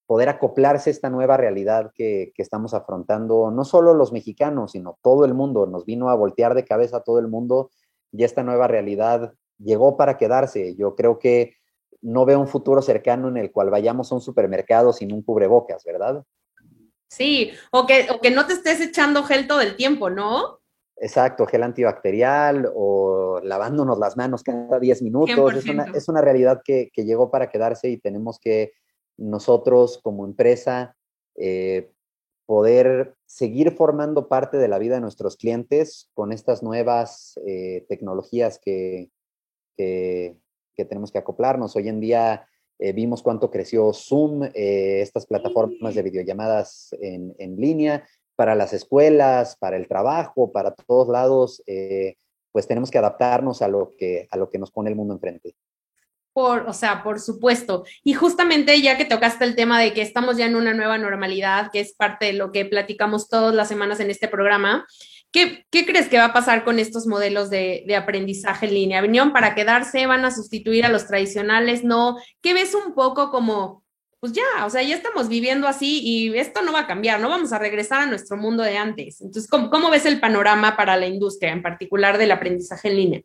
poder 0.09 0.27
acoplarse 0.27 0.89
a 0.89 0.93
esta 0.93 1.11
nueva 1.11 1.37
realidad 1.37 1.91
que, 1.93 2.33
estamos 2.37 2.73
afrontando, 2.73 3.51
no 3.51 3.63
solo 3.63 3.93
los 3.93 4.11
mexicanos, 4.11 4.71
sino 4.71 4.97
todo 5.03 5.23
el 5.23 5.35
mundo. 5.35 5.67
Nos 5.67 5.85
vino 5.85 6.09
a 6.09 6.15
voltear 6.15 6.55
de 6.55 6.65
cabeza 6.65 6.97
a 6.97 7.03
todo 7.03 7.19
el 7.19 7.27
mundo 7.27 7.69
y 8.11 8.23
esta 8.23 8.41
nueva 8.41 8.67
realidad 8.67 9.35
llegó 9.59 9.97
para 9.97 10.17
quedarse. 10.17 10.75
Yo 10.75 10.95
creo 10.95 11.19
que 11.19 11.57
no 12.01 12.25
veo 12.25 12.39
un 12.39 12.47
futuro 12.47 12.81
cercano 12.81 13.27
en 13.27 13.37
el 13.37 13.51
cual 13.51 13.69
vayamos 13.69 14.11
a 14.11 14.15
un 14.15 14.21
supermercado 14.21 14.93
sin 14.93 15.13
un 15.13 15.21
cubrebocas, 15.21 15.83
¿verdad? 15.83 16.23
Sí, 17.07 17.51
o 17.71 17.85
que, 17.85 18.07
que 18.19 18.31
no 18.31 18.47
te 18.47 18.53
estés 18.53 18.81
echando 18.81 19.21
gel 19.21 19.45
todo 19.45 19.61
el 19.61 19.75
tiempo, 19.75 20.09
¿no? 20.09 20.57
Exacto, 20.95 21.45
gel 21.45 21.61
antibacterial 21.61 22.67
o 22.73 23.41
lavándonos 23.43 23.99
las 23.99 24.17
manos 24.17 24.41
cada 24.41 24.79
10 24.79 25.03
minutos. 25.03 25.63
Es 25.93 26.09
una, 26.09 26.21
realidad 26.21 26.63
que, 26.65 26.89
que, 26.91 27.05
llegó 27.05 27.29
para 27.29 27.51
quedarse 27.51 27.89
y 27.89 27.99
tenemos 27.99 28.39
que 28.39 28.71
nosotros 29.19 29.99
como 30.01 30.25
empresa 30.25 30.95
eh, 31.35 31.91
poder 32.45 33.13
seguir 33.25 33.71
formando 33.71 34.27
parte 34.27 34.57
de 34.57 34.67
la 34.67 34.79
vida 34.79 34.95
de 34.95 35.01
nuestros 35.01 35.37
clientes 35.37 36.09
con 36.15 36.31
estas 36.31 36.63
nuevas 36.63 37.39
eh, 37.45 37.85
tecnologías 37.87 38.59
que, 38.59 39.11
que, 39.77 40.35
tenemos 40.75 41.11
que 41.11 41.17
acoplarnos. 41.17 41.75
Hoy 41.75 41.89
en 41.89 41.99
día 41.99 42.47
eh, 42.79 42.93
vimos 42.93 43.21
cuánto 43.21 43.51
creció 43.51 43.91
Zoom, 43.93 44.49
estas 44.53 45.25
plataformas 45.25 45.93
de 45.93 46.01
videollamadas 46.01 46.95
en, 47.01 47.35
en, 47.37 47.57
línea 47.57 48.07
para 48.35 48.55
las 48.55 48.71
escuelas, 48.71 49.57
para 49.57 49.75
el 49.75 49.87
trabajo, 49.87 50.51
para 50.53 50.73
todos 50.73 51.09
lados, 51.09 51.61
pues 52.53 52.65
tenemos 52.65 52.89
que 52.89 52.97
adaptarnos 52.97 53.61
a 53.61 53.67
lo 53.67 53.93
que, 53.97 54.27
a 54.31 54.37
lo 54.37 54.49
que 54.49 54.57
nos 54.57 54.71
pone 54.71 54.89
el 54.89 54.95
mundo 54.95 55.13
enfrente. 55.13 55.55
Por, 56.33 56.61
o 56.67 56.73
sea, 56.73 57.03
por 57.03 57.19
supuesto. 57.19 57.83
Y 58.03 58.13
justamente 58.13 58.79
ya 58.81 58.97
que 58.97 59.05
tocaste 59.05 59.45
el 59.45 59.55
tema 59.55 59.79
de 59.79 59.93
que 59.93 60.01
estamos 60.01 60.37
ya 60.37 60.45
en 60.45 60.55
una 60.55 60.73
nueva 60.73 60.97
normalidad, 60.97 61.71
que 61.71 61.79
es 61.79 61.93
parte 61.93 62.27
de 62.27 62.33
lo 62.33 62.51
que 62.51 62.65
platicamos 62.65 63.27
todas 63.27 63.53
las 63.53 63.67
semanas 63.67 63.99
en 63.99 64.09
este 64.09 64.27
programa, 64.27 64.85
¿qué, 65.31 65.65
crees 65.71 66.07
que 66.07 66.17
va 66.17 66.25
a 66.25 66.33
pasar 66.33 66.63
con 66.63 66.79
estos 66.79 67.07
modelos 67.07 67.49
de, 67.49 67.85
aprendizaje 67.95 68.67
en 68.67 68.73
línea? 68.73 69.01
¿Vinieron 69.01 69.33
para 69.33 69.55
quedarse? 69.55 70.05
¿Van 70.05 70.25
a 70.25 70.31
sustituir 70.31 70.85
a 70.85 70.89
los 70.89 71.07
tradicionales? 71.07 71.83
¿No? 71.83 72.17
¿Qué 72.41 72.53
ves 72.53 72.73
un 72.75 72.93
poco 72.93 73.29
como, 73.31 73.83
pues 74.19 74.33
ya, 74.33 74.65
o 74.65 74.69
sea, 74.69 74.81
ya 74.83 74.95
estamos 74.95 75.29
viviendo 75.29 75.67
así 75.67 76.01
y 76.03 76.37
esto 76.37 76.61
no 76.61 76.73
va 76.73 76.81
a 76.81 76.87
cambiar, 76.87 77.19
no 77.19 77.29
vamos 77.29 77.53
a 77.53 77.59
regresar 77.59 78.01
a 78.01 78.05
nuestro 78.05 78.37
mundo 78.37 78.63
de 78.63 78.77
antes? 78.77 79.21
Entonces, 79.21 79.49
cómo 79.49 79.89
ves 79.89 80.05
el 80.05 80.19
panorama 80.19 80.75
para 80.75 80.97
la 80.97 81.07
industria, 81.07 81.51
en 81.51 81.61
particular 81.61 82.17
del 82.17 82.31
aprendizaje 82.31 82.89
en 82.89 82.95
línea? 82.95 83.21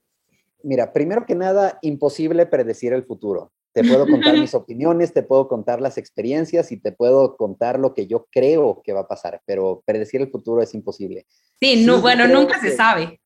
Mira, 0.65 0.93
primero 0.93 1.27
que 1.27 1.35
nada, 1.35 1.79
imposible 1.83 2.47
predecir 2.47 2.93
el 2.93 3.05
futuro. 3.05 3.53
Te 3.73 3.85
puedo 3.85 4.07
contar 4.07 4.39
mis 4.39 4.55
opiniones, 4.55 5.13
te 5.13 5.23
puedo 5.23 5.47
contar 5.47 5.81
las 5.81 5.99
experiencias 5.99 6.73
y 6.73 6.79
te 6.81 6.93
puedo 6.93 7.37
contar 7.37 7.79
lo 7.79 7.93
que 7.93 8.07
yo 8.07 8.27
creo 8.31 8.81
que 8.83 8.93
va 8.93 9.01
a 9.01 9.09
pasar, 9.09 9.43
pero 9.45 9.83
predecir 9.85 10.23
el 10.23 10.31
futuro 10.31 10.63
es 10.63 10.73
imposible. 10.75 11.27
Sí, 11.61 11.85
no, 11.85 12.01
bueno, 12.01 12.27
nunca 12.27 12.59
se 12.61 12.75
sabe. 12.75 13.21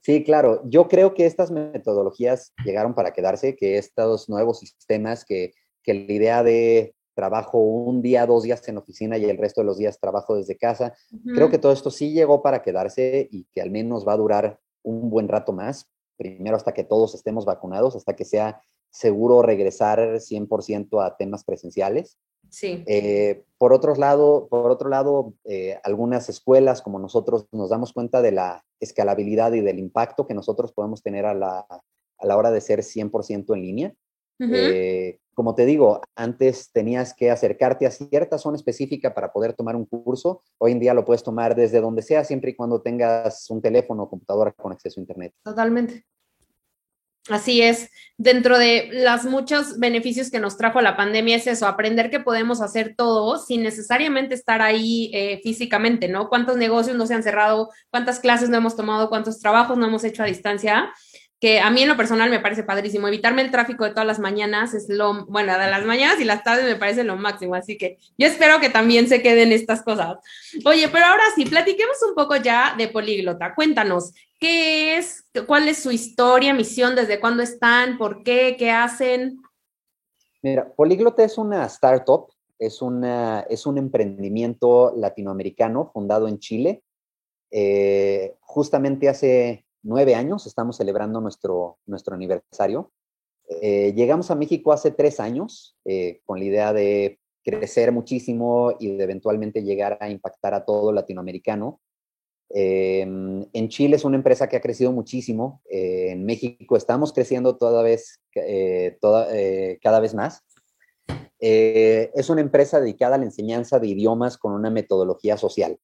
Sí, 0.00 0.22
claro. 0.22 0.62
Yo 0.64 0.88
creo 0.88 1.14
que 1.14 1.26
estas 1.26 1.50
metodologías 1.50 2.52
llegaron 2.64 2.94
para 2.94 3.12
quedarse, 3.12 3.56
que 3.56 3.78
estos 3.78 4.28
nuevos 4.28 4.60
sistemas, 4.60 5.24
que, 5.24 5.52
que 5.82 5.94
la 5.94 6.12
idea 6.12 6.42
de 6.42 6.94
trabajo 7.14 7.58
un 7.58 8.02
día, 8.02 8.26
dos 8.26 8.44
días 8.44 8.66
en 8.68 8.78
oficina 8.78 9.18
y 9.18 9.24
el 9.24 9.38
resto 9.38 9.60
de 9.60 9.66
los 9.66 9.78
días 9.78 9.98
trabajo 10.00 10.36
desde 10.36 10.56
casa. 10.56 10.94
Creo 11.34 11.50
que 11.50 11.58
todo 11.58 11.72
esto 11.72 11.90
sí 11.90 12.12
llegó 12.12 12.42
para 12.42 12.62
quedarse 12.62 13.28
y 13.30 13.44
que 13.52 13.60
al 13.60 13.70
menos 13.70 14.06
va 14.06 14.14
a 14.14 14.18
durar 14.18 14.58
un 14.82 15.10
buen 15.10 15.28
rato 15.28 15.52
más, 15.52 15.88
primero 16.22 16.56
hasta 16.56 16.72
que 16.72 16.84
todos 16.84 17.14
estemos 17.14 17.44
vacunados, 17.44 17.96
hasta 17.96 18.14
que 18.14 18.24
sea 18.24 18.62
seguro 18.90 19.42
regresar 19.42 19.98
100% 19.98 21.04
a 21.04 21.16
temas 21.16 21.44
presenciales. 21.44 22.18
Sí. 22.48 22.84
Eh, 22.86 23.44
por, 23.58 23.72
otro 23.72 23.94
lado, 23.94 24.46
por 24.48 24.70
otro 24.70 24.88
lado, 24.88 25.34
eh, 25.44 25.78
algunas 25.84 26.28
escuelas 26.28 26.82
como 26.82 26.98
nosotros 26.98 27.46
nos 27.50 27.70
damos 27.70 27.92
cuenta 27.92 28.20
de 28.20 28.32
la 28.32 28.64
escalabilidad 28.78 29.52
y 29.54 29.60
del 29.60 29.78
impacto 29.78 30.26
que 30.26 30.34
nosotros 30.34 30.72
podemos 30.72 31.02
tener 31.02 31.24
a 31.24 31.34
la, 31.34 31.66
a 32.18 32.26
la 32.26 32.36
hora 32.36 32.50
de 32.50 32.60
ser 32.60 32.80
100% 32.80 33.54
en 33.54 33.62
línea. 33.62 33.94
Eh, 34.38 35.18
como 35.34 35.54
te 35.54 35.66
digo, 35.66 36.00
antes 36.14 36.70
tenías 36.72 37.14
que 37.14 37.30
acercarte 37.30 37.86
a 37.86 37.90
cierta 37.90 38.38
zona 38.38 38.56
específica 38.56 39.14
para 39.14 39.32
poder 39.32 39.54
tomar 39.54 39.76
un 39.76 39.86
curso. 39.86 40.42
Hoy 40.58 40.72
en 40.72 40.80
día 40.80 40.94
lo 40.94 41.04
puedes 41.04 41.22
tomar 41.22 41.54
desde 41.54 41.80
donde 41.80 42.02
sea, 42.02 42.24
siempre 42.24 42.50
y 42.50 42.54
cuando 42.54 42.82
tengas 42.82 43.48
un 43.50 43.62
teléfono 43.62 44.04
o 44.04 44.10
computadora 44.10 44.52
con 44.52 44.72
acceso 44.72 45.00
a 45.00 45.02
Internet. 45.02 45.34
Totalmente. 45.42 46.04
Así 47.28 47.62
es, 47.62 47.88
dentro 48.18 48.58
de 48.58 48.88
los 48.92 49.24
muchos 49.26 49.78
beneficios 49.78 50.28
que 50.28 50.40
nos 50.40 50.56
trajo 50.56 50.80
la 50.80 50.96
pandemia 50.96 51.36
es 51.36 51.46
eso, 51.46 51.68
aprender 51.68 52.10
que 52.10 52.18
podemos 52.18 52.60
hacer 52.60 52.96
todo 52.96 53.38
sin 53.38 53.62
necesariamente 53.62 54.34
estar 54.34 54.60
ahí 54.60 55.08
eh, 55.14 55.40
físicamente, 55.44 56.08
¿no? 56.08 56.28
¿Cuántos 56.28 56.56
negocios 56.56 56.96
no 56.96 57.06
se 57.06 57.14
han 57.14 57.22
cerrado? 57.22 57.70
¿Cuántas 57.90 58.18
clases 58.18 58.48
no 58.50 58.56
hemos 58.56 58.74
tomado? 58.74 59.08
¿Cuántos 59.08 59.38
trabajos 59.38 59.78
no 59.78 59.86
hemos 59.86 60.02
hecho 60.02 60.24
a 60.24 60.26
distancia? 60.26 60.92
Que 61.42 61.58
a 61.58 61.72
mí 61.72 61.82
en 61.82 61.88
lo 61.88 61.96
personal 61.96 62.30
me 62.30 62.38
parece 62.38 62.62
padrísimo. 62.62 63.08
Evitarme 63.08 63.42
el 63.42 63.50
tráfico 63.50 63.82
de 63.82 63.90
todas 63.90 64.06
las 64.06 64.20
mañanas 64.20 64.74
es 64.74 64.88
lo, 64.88 65.26
bueno, 65.26 65.58
de 65.58 65.68
las 65.68 65.84
mañanas 65.84 66.20
y 66.20 66.24
las 66.24 66.44
tardes 66.44 66.64
me 66.64 66.76
parece 66.76 67.02
lo 67.02 67.16
máximo, 67.16 67.56
así 67.56 67.76
que 67.76 67.98
yo 68.16 68.28
espero 68.28 68.60
que 68.60 68.68
también 68.68 69.08
se 69.08 69.22
queden 69.22 69.50
estas 69.50 69.82
cosas. 69.82 70.18
Oye, 70.64 70.88
pero 70.88 71.04
ahora 71.04 71.24
sí, 71.34 71.44
platiquemos 71.44 71.96
un 72.08 72.14
poco 72.14 72.36
ya 72.36 72.76
de 72.78 72.86
Políglota. 72.86 73.56
Cuéntanos, 73.56 74.14
¿qué 74.38 74.96
es, 74.96 75.24
cuál 75.48 75.66
es 75.66 75.82
su 75.82 75.90
historia, 75.90 76.54
misión, 76.54 76.94
desde 76.94 77.18
cuándo 77.18 77.42
están, 77.42 77.98
por 77.98 78.22
qué, 78.22 78.54
qué 78.56 78.70
hacen? 78.70 79.42
Mira, 80.42 80.72
Políglota 80.72 81.24
es 81.24 81.38
una 81.38 81.66
startup, 81.66 82.28
es, 82.56 82.80
una, 82.80 83.40
es 83.50 83.66
un 83.66 83.78
emprendimiento 83.78 84.94
latinoamericano 84.96 85.90
fundado 85.92 86.28
en 86.28 86.38
Chile. 86.38 86.84
Eh, 87.50 88.36
justamente 88.42 89.08
hace 89.08 89.64
nueve 89.82 90.14
años, 90.14 90.46
estamos 90.46 90.76
celebrando 90.76 91.20
nuestro, 91.20 91.78
nuestro 91.86 92.14
aniversario. 92.14 92.92
Eh, 93.48 93.92
llegamos 93.94 94.30
a 94.30 94.34
México 94.34 94.72
hace 94.72 94.90
tres 94.90 95.20
años 95.20 95.76
eh, 95.84 96.20
con 96.24 96.38
la 96.38 96.44
idea 96.44 96.72
de 96.72 97.18
crecer 97.44 97.92
muchísimo 97.92 98.74
y 98.78 98.96
de 98.96 99.02
eventualmente 99.02 99.62
llegar 99.62 99.98
a 100.00 100.08
impactar 100.08 100.54
a 100.54 100.64
todo 100.64 100.92
latinoamericano. 100.92 101.80
Eh, 102.54 103.00
en 103.00 103.68
Chile 103.68 103.96
es 103.96 104.04
una 104.04 104.16
empresa 104.16 104.48
que 104.48 104.56
ha 104.56 104.60
crecido 104.60 104.92
muchísimo. 104.92 105.60
en 105.68 106.24
México 106.24 106.76
estamos 106.76 107.12
creciendo 107.12 107.56
toda 107.56 107.82
vez, 107.82 108.20
cada 109.80 110.00
vez 110.00 110.14
más. 110.14 110.42
es 111.38 112.30
una 112.30 112.42
empresa 112.42 112.78
dedicada 112.78 113.16
a 113.16 113.18
la 113.18 113.24
enseñanza 113.24 113.80
de 113.80 113.88
idiomas 113.88 114.38
con 114.38 114.52
una 114.52 114.70
metodología 114.70 115.36
social 115.36 115.78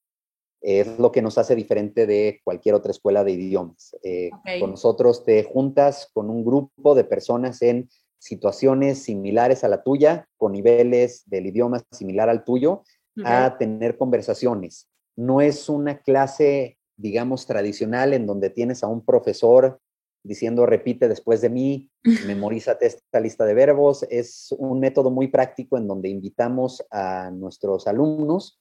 es 0.60 0.98
lo 0.98 1.12
que 1.12 1.22
nos 1.22 1.38
hace 1.38 1.54
diferente 1.54 2.06
de 2.06 2.40
cualquier 2.42 2.74
otra 2.74 2.90
escuela 2.90 3.24
de 3.24 3.32
idiomas. 3.32 3.96
Eh, 4.02 4.30
con 4.60 4.70
nosotros 4.70 5.24
te 5.24 5.44
juntas 5.44 6.10
con 6.12 6.30
un 6.30 6.44
grupo 6.44 6.94
de 6.94 7.04
personas 7.04 7.62
en 7.62 7.88
situaciones 8.18 9.02
similares 9.02 9.62
a 9.62 9.68
la 9.68 9.82
tuya, 9.82 10.28
con 10.36 10.52
niveles 10.52 11.22
del 11.26 11.46
idioma 11.46 11.84
similar 11.92 12.28
al 12.28 12.44
tuyo, 12.44 12.82
a 13.24 13.56
tener 13.58 13.96
conversaciones. 13.96 14.88
No 15.16 15.40
es 15.40 15.68
una 15.68 15.98
clase, 16.02 16.78
digamos, 16.96 17.46
tradicional 17.46 18.12
en 18.12 18.26
donde 18.26 18.50
tienes 18.50 18.84
a 18.84 18.86
un 18.86 19.04
profesor 19.04 19.80
diciendo 20.22 20.66
repite 20.66 21.08
después 21.08 21.40
de 21.40 21.50
mí, 21.50 21.90
memorízate 22.26 22.86
esta 22.86 23.20
lista 23.20 23.44
de 23.44 23.54
verbos. 23.54 24.04
Es 24.10 24.54
un 24.58 24.80
método 24.80 25.10
muy 25.10 25.28
práctico 25.28 25.78
en 25.78 25.88
donde 25.88 26.08
invitamos 26.08 26.84
a 26.90 27.30
nuestros 27.30 27.86
alumnos 27.86 28.60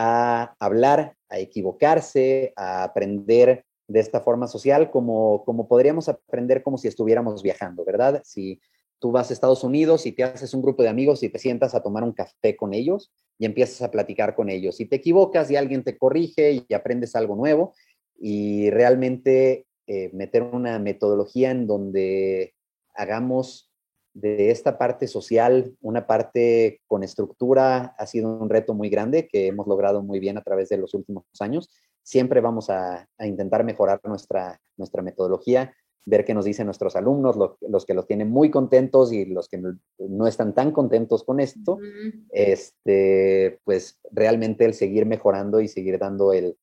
a 0.00 0.54
hablar, 0.60 1.16
a 1.28 1.40
equivocarse, 1.40 2.52
a 2.54 2.84
aprender 2.84 3.64
de 3.88 3.98
esta 3.98 4.20
forma 4.20 4.46
social 4.46 4.92
como, 4.92 5.44
como 5.44 5.66
podríamos 5.66 6.08
aprender 6.08 6.62
como 6.62 6.78
si 6.78 6.86
estuviéramos 6.86 7.42
viajando, 7.42 7.84
¿verdad? 7.84 8.22
Si 8.24 8.60
tú 9.00 9.10
vas 9.10 9.28
a 9.28 9.32
Estados 9.32 9.64
Unidos 9.64 10.06
y 10.06 10.12
te 10.12 10.22
haces 10.22 10.54
un 10.54 10.62
grupo 10.62 10.84
de 10.84 10.88
amigos 10.88 11.24
y 11.24 11.28
te 11.28 11.40
sientas 11.40 11.74
a 11.74 11.82
tomar 11.82 12.04
un 12.04 12.12
café 12.12 12.56
con 12.56 12.74
ellos 12.74 13.10
y 13.40 13.44
empiezas 13.44 13.82
a 13.82 13.90
platicar 13.90 14.36
con 14.36 14.50
ellos. 14.50 14.76
Si 14.76 14.86
te 14.86 14.96
equivocas 14.96 15.50
y 15.50 15.56
alguien 15.56 15.82
te 15.82 15.98
corrige 15.98 16.64
y 16.68 16.74
aprendes 16.74 17.16
algo 17.16 17.34
nuevo 17.34 17.74
y 18.16 18.70
realmente 18.70 19.66
eh, 19.88 20.10
meter 20.12 20.44
una 20.44 20.78
metodología 20.78 21.50
en 21.50 21.66
donde 21.66 22.54
hagamos 22.94 23.67
de 24.20 24.50
esta 24.50 24.78
parte 24.78 25.06
social, 25.06 25.76
una 25.80 26.06
parte 26.06 26.80
con 26.86 27.02
estructura, 27.02 27.94
ha 27.96 28.06
sido 28.06 28.28
un 28.28 28.48
reto 28.48 28.74
muy 28.74 28.88
grande 28.88 29.28
que 29.28 29.46
hemos 29.46 29.66
logrado 29.66 30.02
muy 30.02 30.18
bien 30.18 30.36
a 30.38 30.42
través 30.42 30.68
de 30.68 30.78
los 30.78 30.92
últimos 30.94 31.24
años. 31.38 31.70
Siempre 32.02 32.40
vamos 32.40 32.68
a, 32.70 33.06
intentar 33.20 33.64
mejorar 33.64 34.00
nuestra, 34.04 34.60
nuestra 34.76 35.02
metodología, 35.02 35.72
ver 36.04 36.24
qué 36.24 36.34
nos 36.34 36.46
dicen 36.46 36.66
nuestros 36.66 36.96
alumnos, 36.96 37.36
los 37.60 37.86
que 37.86 37.94
los 37.94 38.06
tienen 38.06 38.30
muy 38.30 38.50
contentos 38.50 39.12
y 39.12 39.26
los 39.26 39.48
que 39.48 39.62
no, 39.98 40.26
están 40.26 40.54
tan 40.54 40.72
contentos 40.72 41.22
con 41.22 41.38
esto, 41.38 41.78
este, 42.30 43.60
pues 43.64 44.00
realmente 44.10 44.64
el 44.64 44.74
seguir 44.74 45.06
mejorando 45.06 45.60
y 45.60 45.68
seguir 45.68 45.98
dando 45.98 46.32
el, 46.32 46.56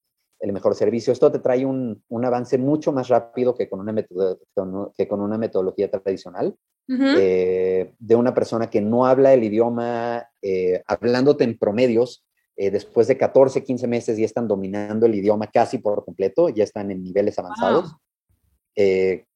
mejor 0.54 0.76
servicio. 0.76 1.14
Esto 1.14 1.32
te 1.32 1.40
trae 1.40 1.66
un, 1.66 2.02
avance 2.24 2.58
mucho 2.58 2.92
más 2.92 3.08
rápido 3.08 3.56
que 3.56 3.70
con 3.70 3.80
una, 3.80 3.94
que 4.98 5.08
con 5.08 5.22
una 5.22 5.38
metodología 5.38 5.90
tradicional. 5.90 6.56
Eh, 6.88 7.94
de 7.98 8.16
una 8.16 8.34
persona 8.36 8.70
que 8.70 8.80
no 8.80 9.08
habla 9.08 9.34
el 9.34 9.44
idioma, 9.44 10.28
eh, 10.42 10.84
hablándote 10.86 11.44
en 11.44 11.58
promedios, 11.58 12.24
eh, 12.56 12.70
después 12.70 13.08
de 13.08 13.18
14, 13.18 13.64
15 13.64 13.88
meses 13.88 14.18
ya 14.18 14.26
están 14.26 14.48
dominando 14.48 15.08
el 15.08 15.16
idioma 15.16 15.48
casi 15.48 15.80
por 15.80 16.06
completo, 16.06 16.50
ya 16.50 16.64
están 16.64 16.92
en 16.92 17.04
niveles 17.04 17.38
avanzados. 17.40 17.96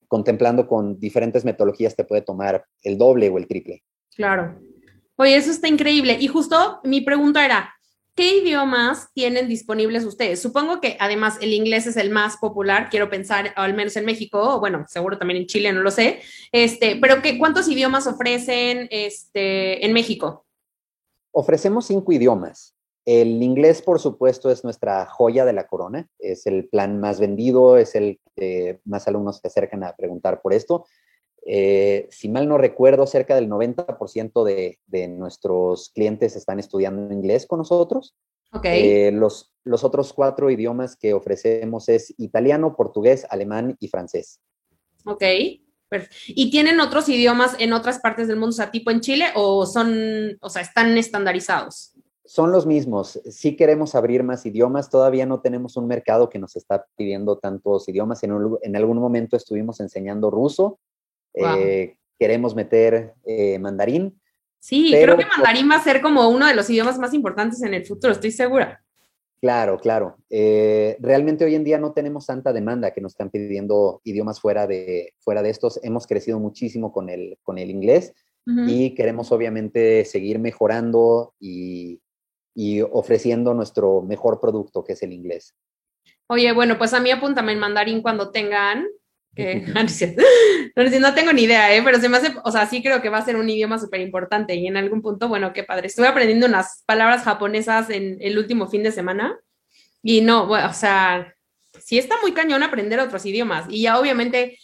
contemplando 0.08 0.68
con 0.68 1.00
diferentes 1.00 1.46
metodologías 1.46 1.96
te 1.96 2.04
puede 2.04 2.24
tomar 2.24 2.66
el 2.82 2.98
doble 2.98 3.30
o 3.30 3.38
el 3.38 3.48
triple. 3.48 3.84
Claro. 4.16 4.60
Oye, 5.18 5.36
eso 5.36 5.52
está 5.52 5.68
increíble. 5.68 6.18
Y 6.20 6.28
justo 6.28 6.80
mi 6.84 7.02
pregunta 7.02 7.46
era, 7.46 7.74
¿Qué 8.16 8.38
idiomas 8.38 9.10
tienen 9.14 9.48
disponibles 9.48 10.04
ustedes? 10.04 10.42
Supongo 10.42 10.82
que 10.82 10.98
además 11.00 11.38
el 11.42 11.54
inglés 11.54 11.88
es 11.88 11.96
el 11.96 12.10
más 12.10 12.38
popular, 12.38 12.90
quiero 12.90 13.10
pensar, 13.10 13.54
al 13.56 13.74
menos 13.74 13.96
en 13.96 14.06
México, 14.06 14.56
o 14.56 14.60
bueno, 14.60 14.86
seguro 14.88 15.18
también 15.18 15.42
en 15.42 15.48
Chile, 15.48 15.72
no 15.72 15.82
lo 15.82 15.92
sé. 15.92 16.20
Este, 16.52 16.98
pero 16.98 17.22
¿qué, 17.22 17.38
¿cuántos 17.38 17.70
idiomas 17.70 18.08
ofrecen 18.08 18.88
este, 18.92 19.86
en 19.86 19.94
México? 19.94 20.46
Ofrecemos 21.32 21.86
cinco 21.86 22.12
idiomas. 22.12 22.76
El 23.06 23.42
inglés, 23.42 23.82
por 23.82 24.00
supuesto, 24.00 24.52
es 24.52 24.64
nuestra 24.64 25.06
joya 25.06 25.46
de 25.46 25.54
la 25.54 25.68
corona. 25.68 26.08
Es 26.20 26.46
el 26.46 26.68
plan 26.68 27.00
más 27.00 27.20
vendido, 27.20 27.78
es 27.78 27.96
el 27.96 28.20
que 28.36 28.82
más 28.86 29.08
alumnos 29.08 29.40
se 29.40 29.48
acercan 29.48 29.84
a 29.84 29.96
preguntar 29.96 30.42
por 30.42 30.54
esto. 30.54 30.86
Eh, 31.46 32.08
si 32.12 32.30
mal 32.30 32.48
no 32.48 32.58
recuerdo, 32.58 33.08
cerca 33.08 33.36
del 33.36 33.50
90% 33.50 34.44
de, 34.44 34.80
de, 34.88 35.08
nuestros 35.08 35.90
clientes 35.90 36.36
están 36.36 36.60
estudiando 36.60 37.14
inglés 37.14 37.46
con 37.48 37.60
nosotros. 37.60 38.16
Okay. 38.52 38.90
Eh, 38.90 39.12
los, 39.12 39.54
los 39.64 39.84
otros 39.84 40.14
cuatro 40.14 40.50
idiomas 40.50 40.96
que 40.96 41.14
ofrecemos 41.14 41.88
es 41.90 42.14
italiano, 42.18 42.76
portugués, 42.76 43.26
alemán 43.30 43.78
y 43.80 43.88
francés. 43.88 44.40
Ok. 45.06 45.24
¿Y 46.28 46.52
tienen 46.52 46.80
otros 46.80 47.10
idiomas 47.10 47.56
en 47.60 47.74
otras 47.74 48.00
partes 48.00 48.28
del 48.28 48.38
mundo, 48.38 48.50
o 48.50 48.54
sea, 48.54 48.72
tipo 48.72 48.92
en 48.92 49.02
Chile, 49.02 49.26
o 49.36 49.66
son, 49.66 50.38
o 50.42 50.50
sea, 50.50 50.62
están 50.62 50.98
estandarizados? 50.98 51.94
Son 52.26 52.52
los 52.52 52.68
mismos. 52.68 53.20
Sí 53.32 53.56
queremos 53.56 53.96
abrir 53.96 54.22
más 54.22 54.46
idiomas. 54.46 54.92
Todavía 54.92 55.26
no 55.26 55.42
tenemos 55.42 55.78
un 55.78 55.88
mercado 55.88 56.30
que 56.30 56.38
nos 56.38 56.56
está 56.56 56.86
pidiendo 56.96 57.40
tantos 57.40 57.90
idiomas. 57.90 58.22
En, 58.24 58.32
en 58.62 58.76
algún 58.76 59.00
momento 59.00 59.36
estuvimos 59.36 59.80
enseñando 59.80 60.30
ruso, 60.30 60.80
eh, 61.34 61.98
queremos 62.18 62.56
meter 62.56 63.14
eh, 63.26 63.60
mandarín. 63.60 64.20
Sí, 64.60 64.92
creo 64.92 65.18
que 65.18 65.26
mandarín 65.26 65.70
va 65.70 65.76
a 65.76 65.84
ser 65.84 66.02
como 66.02 66.28
uno 66.30 66.46
de 66.48 66.54
los 66.54 66.70
idiomas 66.70 67.00
más 67.00 67.14
importantes 67.14 67.62
en 67.64 67.74
el 67.74 67.86
futuro, 67.86 68.14
estoy 68.14 68.32
segura. 68.32 68.84
Claro, 69.42 69.78
claro. 69.78 70.18
Eh, 70.30 70.98
realmente 71.00 71.46
hoy 71.46 71.56
en 71.56 71.64
día 71.64 71.78
no 71.78 71.94
tenemos 71.94 72.26
tanta 72.26 72.52
demanda 72.52 72.92
que 72.92 73.00
nos 73.00 73.14
están 73.14 73.30
pidiendo 73.30 74.02
idiomas 74.04 74.42
fuera 74.42 74.68
de, 74.68 75.14
fuera 75.20 75.42
de 75.42 75.50
estos. 75.50 75.80
Hemos 75.82 76.08
crecido 76.08 76.40
muchísimo 76.40 76.92
con 76.92 77.10
el, 77.10 77.38
con 77.44 77.58
el 77.58 77.70
inglés. 77.70 78.14
y 78.46 78.96
queremos 78.96 79.32
obviamente 79.32 80.04
seguir 80.06 80.40
mejorando 80.40 81.36
y, 81.40 82.02
y 82.56 82.82
ofreciendo 82.82 83.54
nuestro 83.54 84.02
mejor 84.02 84.40
producto, 84.42 84.84
que 84.84 84.94
es 84.94 85.04
el 85.04 85.14
inglés. 85.14 85.56
Oye, 86.28 86.52
bueno, 86.52 86.78
pues 86.78 86.94
a 86.94 87.00
mí 87.00 87.10
apúntame 87.10 87.54
en 87.54 87.60
mandarín 87.60 88.02
cuando 88.02 88.32
tengan. 88.32 88.86
Que, 90.76 91.00
no, 91.00 91.14
tengo 91.14 91.34
ni 91.34 91.44
idea, 91.44 91.76
¿eh? 91.76 91.82
pero 91.84 92.00
se 92.00 92.10
me 92.10 92.18
hace, 92.18 92.34
o 92.44 92.52
sea, 92.52 92.66
sí 92.68 92.82
creo 92.82 93.02
que 93.02 93.10
va 93.10 93.18
a 93.18 93.26
ser 93.26 93.36
un 93.36 93.50
idioma 93.50 93.80
súper 93.80 94.02
importante 94.02 94.56
y 94.56 94.68
en 94.68 94.78
algún 94.78 95.02
punto, 95.02 95.28
bueno, 95.28 95.54
qué 95.54 95.64
padre. 95.64 95.88
Estuve 95.88 96.08
aprendiendo 96.08 96.46
unas 96.46 96.84
palabras 96.86 97.24
japonesas 97.24 97.90
en 97.90 98.18
el 98.22 98.38
último 98.38 98.68
fin 98.68 98.84
de 98.84 98.92
semana 98.92 99.38
y 100.02 100.22
no, 100.22 100.48
bueno, 100.48 100.70
o 100.70 100.74
sea, 100.74 101.34
sí 101.80 101.98
está 101.98 102.16
muy 102.22 102.34
cañón 102.34 102.64
aprender 102.64 103.00
otros 103.00 103.26
idiomas 103.26 103.66
y 103.70 103.84
ya 103.84 104.00
obviamente 104.00 104.58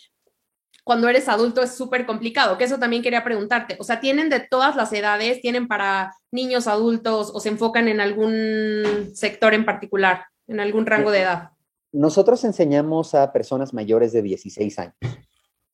cuando 0.86 1.10
eres 1.10 1.28
adulto 1.28 1.64
es 1.64 1.76
súper 1.76 2.06
complicado, 2.06 2.60
que 2.60 2.64
eso 2.64 2.78
también 2.78 3.02
quería 3.02 3.24
preguntarte. 3.24 3.76
O 3.80 3.84
sea, 3.84 4.00
¿tienen 4.00 4.30
de 4.30 4.40
todas 4.40 4.76
las 4.76 4.94
edades? 4.94 5.42
¿Tienen 5.42 5.68
para 5.68 6.14
niños, 6.32 6.68
adultos 6.68 7.32
o 7.34 7.40
se 7.40 7.50
enfocan 7.50 7.88
en 7.88 8.00
algún 8.00 9.12
sector 9.16 9.56
en 9.56 9.66
particular, 9.66 10.26
en 10.48 10.60
algún 10.60 10.86
rango 10.86 11.10
de 11.10 11.22
edad? 11.22 11.50
Nosotros 11.96 12.44
enseñamos 12.44 13.16
a 13.16 13.32
personas 13.32 13.74
mayores 13.74 14.12
de 14.12 14.22
16 14.22 14.80
años. 14.80 14.96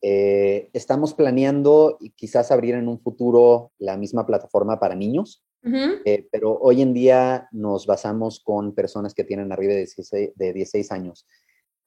Eh, 0.04 0.70
estamos 0.72 1.16
planeando 1.16 1.98
quizás 2.16 2.52
abrir 2.52 2.76
en 2.76 2.88
un 2.88 3.00
futuro 3.00 3.72
la 3.80 3.98
misma 3.98 4.28
plataforma 4.28 4.80
para 4.80 4.94
niños, 4.94 5.44
eh, 5.64 6.28
pero 6.32 6.60
hoy 6.60 6.84
en 6.84 6.94
día 6.94 7.48
nos 7.52 7.88
basamos 7.88 8.40
con 8.40 8.76
personas 8.76 9.16
que 9.16 9.24
tienen 9.24 9.52
arriba 9.52 9.74
de 9.74 9.80
16, 9.80 10.34
de 10.36 10.54
16 10.54 10.92
años. 10.92 11.26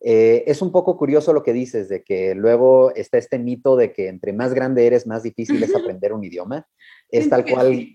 Eh, 0.01 0.43
es 0.49 0.63
un 0.63 0.73
poco 0.73 0.97
curioso 0.97 1.33
lo 1.33 1.45
que 1.45 1.53
dices, 1.53 1.89
de 1.89 2.03
que 2.03 2.35
luego 2.35 2.93
está 2.97 3.19
este 3.19 3.39
mito 3.39 3.77
de 3.77 3.93
que 3.93 4.09
entre 4.09 4.33
más 4.33 4.53
grande 4.53 4.85
eres, 4.85 5.07
más 5.07 5.23
difícil 5.23 5.63
es 5.63 5.73
aprender 5.77 6.13
un 6.13 6.25
idioma. 6.25 6.67
Es 7.09 7.31
tal 7.31 7.45
cual, 7.45 7.87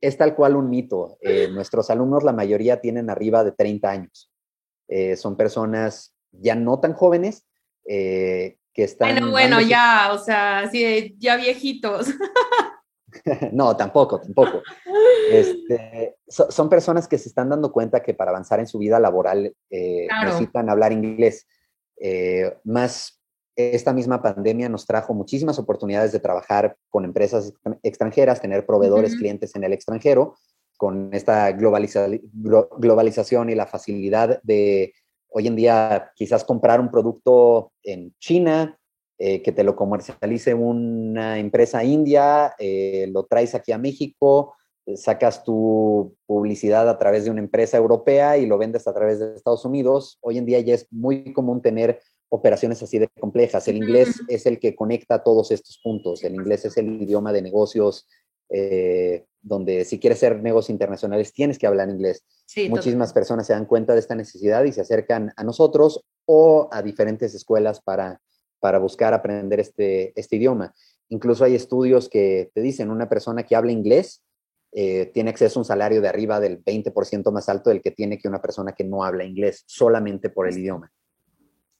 es 0.00 0.16
tal 0.16 0.34
cual 0.34 0.56
un 0.56 0.70
mito. 0.70 1.18
Nuestros 1.52 1.90
alumnos, 1.90 2.24
la 2.24 2.32
mayoría, 2.32 2.80
tienen 2.80 3.10
arriba 3.10 3.44
de 3.44 3.52
30 3.52 3.90
años. 3.90 4.33
Eh, 4.88 5.16
son 5.16 5.36
personas 5.36 6.14
ya 6.32 6.54
no 6.54 6.80
tan 6.80 6.94
jóvenes, 6.94 7.46
que 7.86 8.58
están... 8.74 9.10
Bueno, 9.10 9.30
bueno, 9.30 9.60
ya, 9.60 10.10
o 10.12 10.18
sea, 10.18 10.68
sí, 10.70 11.14
ya 11.18 11.36
viejitos. 11.36 12.08
no, 13.52 13.76
tampoco, 13.76 14.20
tampoco. 14.20 14.62
Este, 15.30 16.16
son 16.26 16.68
personas 16.68 17.08
que 17.08 17.18
se 17.18 17.28
están 17.28 17.48
dando 17.48 17.72
cuenta 17.72 18.02
que 18.02 18.14
para 18.14 18.30
avanzar 18.30 18.60
en 18.60 18.66
su 18.66 18.78
vida 18.78 18.98
laboral 18.98 19.54
eh, 19.70 20.08
necesitan 20.24 20.68
hablar 20.68 20.92
inglés. 20.92 21.46
Eh, 22.00 22.56
más 22.64 23.20
esta 23.56 23.92
misma 23.92 24.20
pandemia 24.20 24.68
nos 24.68 24.84
trajo 24.84 25.14
muchísimas 25.14 25.60
oportunidades 25.60 26.10
de 26.10 26.18
trabajar 26.18 26.76
con 26.90 27.04
empresas 27.04 27.52
extranjeras, 27.84 28.40
tener 28.40 28.66
proveedores, 28.66 29.14
clientes 29.14 29.54
en 29.54 29.62
el 29.62 29.72
extranjero, 29.72 30.34
con 30.76 31.10
esta 31.12 31.52
globalización 31.52 33.50
y 33.50 33.54
la 33.54 33.66
facilidad 33.66 34.40
de 34.42 34.92
hoy 35.28 35.46
en 35.46 35.56
día 35.56 36.12
quizás 36.14 36.44
comprar 36.44 36.80
un 36.80 36.90
producto 36.90 37.72
en 37.82 38.14
China, 38.18 38.78
eh, 39.18 39.42
que 39.42 39.52
te 39.52 39.64
lo 39.64 39.76
comercialice 39.76 40.54
una 40.54 41.38
empresa 41.38 41.84
india, 41.84 42.54
eh, 42.58 43.08
lo 43.12 43.24
traes 43.24 43.54
aquí 43.54 43.72
a 43.72 43.78
México, 43.78 44.54
sacas 44.96 45.44
tu 45.44 46.14
publicidad 46.26 46.88
a 46.88 46.98
través 46.98 47.24
de 47.24 47.30
una 47.30 47.40
empresa 47.40 47.76
europea 47.76 48.36
y 48.36 48.46
lo 48.46 48.58
vendes 48.58 48.86
a 48.86 48.92
través 48.92 49.18
de 49.18 49.34
Estados 49.34 49.64
Unidos. 49.64 50.18
Hoy 50.20 50.38
en 50.38 50.44
día 50.44 50.60
ya 50.60 50.74
es 50.74 50.86
muy 50.90 51.32
común 51.32 51.62
tener 51.62 52.00
operaciones 52.28 52.82
así 52.82 52.98
de 52.98 53.08
complejas. 53.20 53.68
El 53.68 53.76
inglés 53.76 54.20
es 54.28 54.44
el 54.46 54.58
que 54.58 54.74
conecta 54.74 55.22
todos 55.22 55.50
estos 55.50 55.78
puntos. 55.82 56.24
El 56.24 56.34
inglés 56.34 56.64
es 56.64 56.76
el 56.76 57.00
idioma 57.00 57.32
de 57.32 57.42
negocios 57.42 58.06
eh, 58.50 59.24
donde 59.44 59.84
si 59.84 60.00
quieres 60.00 60.18
ser 60.18 60.42
negocios 60.42 60.70
internacionales 60.70 61.32
tienes 61.32 61.58
que 61.58 61.66
hablar 61.66 61.88
inglés. 61.88 62.24
Muchísimas 62.68 63.12
personas 63.12 63.46
se 63.46 63.52
dan 63.52 63.66
cuenta 63.66 63.92
de 63.92 64.00
esta 64.00 64.14
necesidad 64.14 64.64
y 64.64 64.72
se 64.72 64.80
acercan 64.80 65.32
a 65.36 65.44
nosotros 65.44 66.04
o 66.26 66.68
a 66.72 66.82
diferentes 66.82 67.34
escuelas 67.34 67.80
para 67.80 68.20
para 68.64 68.78
buscar 68.78 69.12
aprender 69.12 69.60
este, 69.60 70.18
este 70.18 70.36
idioma. 70.36 70.74
Incluso 71.10 71.44
hay 71.44 71.54
estudios 71.54 72.08
que 72.08 72.50
te 72.54 72.62
dicen, 72.62 72.90
una 72.90 73.10
persona 73.10 73.42
que 73.42 73.54
habla 73.54 73.72
inglés 73.72 74.24
eh, 74.72 75.10
tiene 75.12 75.28
acceso 75.28 75.58
a 75.58 75.60
un 75.60 75.66
salario 75.66 76.00
de 76.00 76.08
arriba 76.08 76.40
del 76.40 76.64
20% 76.64 77.30
más 77.30 77.50
alto 77.50 77.68
del 77.68 77.82
que 77.82 77.90
tiene 77.90 78.16
que 78.16 78.26
una 78.26 78.40
persona 78.40 78.72
que 78.72 78.84
no 78.84 79.04
habla 79.04 79.22
inglés, 79.22 79.64
solamente 79.66 80.30
por 80.30 80.48
el 80.48 80.56
idioma. 80.56 80.90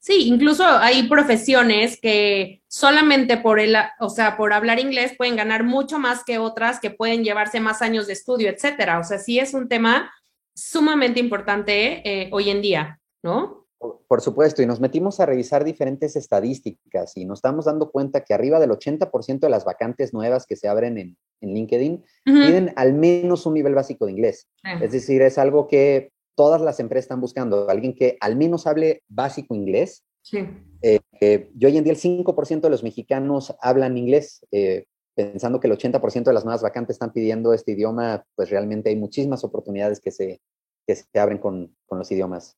Sí, 0.05 0.29
incluso 0.29 0.64
hay 0.67 1.09
profesiones 1.09 1.99
que 1.99 2.61
solamente 2.69 3.38
por 3.38 3.59
el, 3.59 3.75
o 4.01 4.11
sea, 4.11 4.37
por 4.37 4.53
hablar 4.53 4.79
inglés 4.79 5.14
pueden 5.17 5.35
ganar 5.35 5.64
mucho 5.64 5.99
más 5.99 6.25
que 6.25 6.37
otras 6.37 6.79
que 6.79 6.90
pueden 6.90 7.25
llevarse 7.25 7.59
más 7.59 7.81
años 7.81 8.07
de 8.07 8.12
estudio, 8.12 8.51
etcétera. 8.51 8.99
O 8.99 9.03
sea, 9.03 9.17
sí 9.17 9.38
es 9.38 9.55
un 9.55 9.67
tema 9.67 10.12
sumamente 10.55 11.21
importante 11.21 12.03
eh, 12.05 12.29
hoy 12.33 12.51
en 12.51 12.61
día, 12.61 13.01
¿no? 13.23 13.67
Por 14.07 14.21
supuesto, 14.21 14.61
y 14.61 14.67
nos 14.67 14.79
metimos 14.79 15.21
a 15.21 15.27
revisar 15.27 15.64
diferentes 15.64 16.17
estadísticas 16.17 17.17
y 17.17 17.25
nos 17.25 17.38
estamos 17.38 17.64
dando 17.64 17.90
cuenta 17.90 18.25
que 18.25 18.35
arriba 18.35 18.61
del 18.61 18.73
80% 18.73 19.38
de 19.38 19.49
las 19.49 19.64
vacantes 19.64 20.12
nuevas 20.12 20.45
que 20.45 20.57
se 20.57 20.69
abren 20.69 20.99
en, 20.99 21.17
LinkedIn 21.40 22.03
tienen 22.25 22.73
al 22.77 22.95
menos 22.95 23.45
un 23.45 23.53
nivel 23.55 23.75
básico 23.75 24.05
de 24.07 24.12
inglés. 24.12 24.49
Es 24.81 24.93
decir, 24.93 25.21
es 25.21 25.37
algo 25.37 25.67
que 25.67 26.11
todas 26.35 26.61
las 26.61 26.81
empresas 26.81 27.05
están 27.05 27.20
buscando, 27.20 27.68
alguien 27.68 27.94
que 27.94 28.16
al 28.20 28.37
menos 28.37 28.66
hable 28.66 29.03
básico 29.09 29.55
inglés. 29.55 30.05
Sí. 30.23 30.38
Eh, 30.83 31.01
eh, 31.20 31.51
yo 31.55 31.68
hoy 31.68 31.77
en 31.77 31.85
día 31.85 31.92
el 31.92 31.99
5% 31.99 32.61
de 32.61 32.70
los 32.70 32.83
mexicanos 32.83 33.55
hablan 33.61 33.97
inglés. 33.97 34.44
Eh, 34.51 34.87
pensando 35.14 35.61
que 35.61 35.68
el 35.68 35.79
80% 35.79 36.25
de 36.25 36.33
las 36.33 36.44
nuevas 36.44 36.62
vacantes 36.62 36.94
están 36.94 37.12
pidiendo 37.12 37.53
este 37.53 37.73
idioma, 37.73 38.25
pues 38.35 38.51
realmente 38.51 38.90
hay 38.90 38.97
muchísimas 38.97 39.44
oportunidades 39.44 40.01
que 40.01 40.11
se, 40.11 40.40
que 40.87 40.97
se 40.97 41.18
abren 41.18 41.38
con, 41.38 41.77
con 41.87 41.99
los 41.99 42.11
idiomas. 42.11 42.57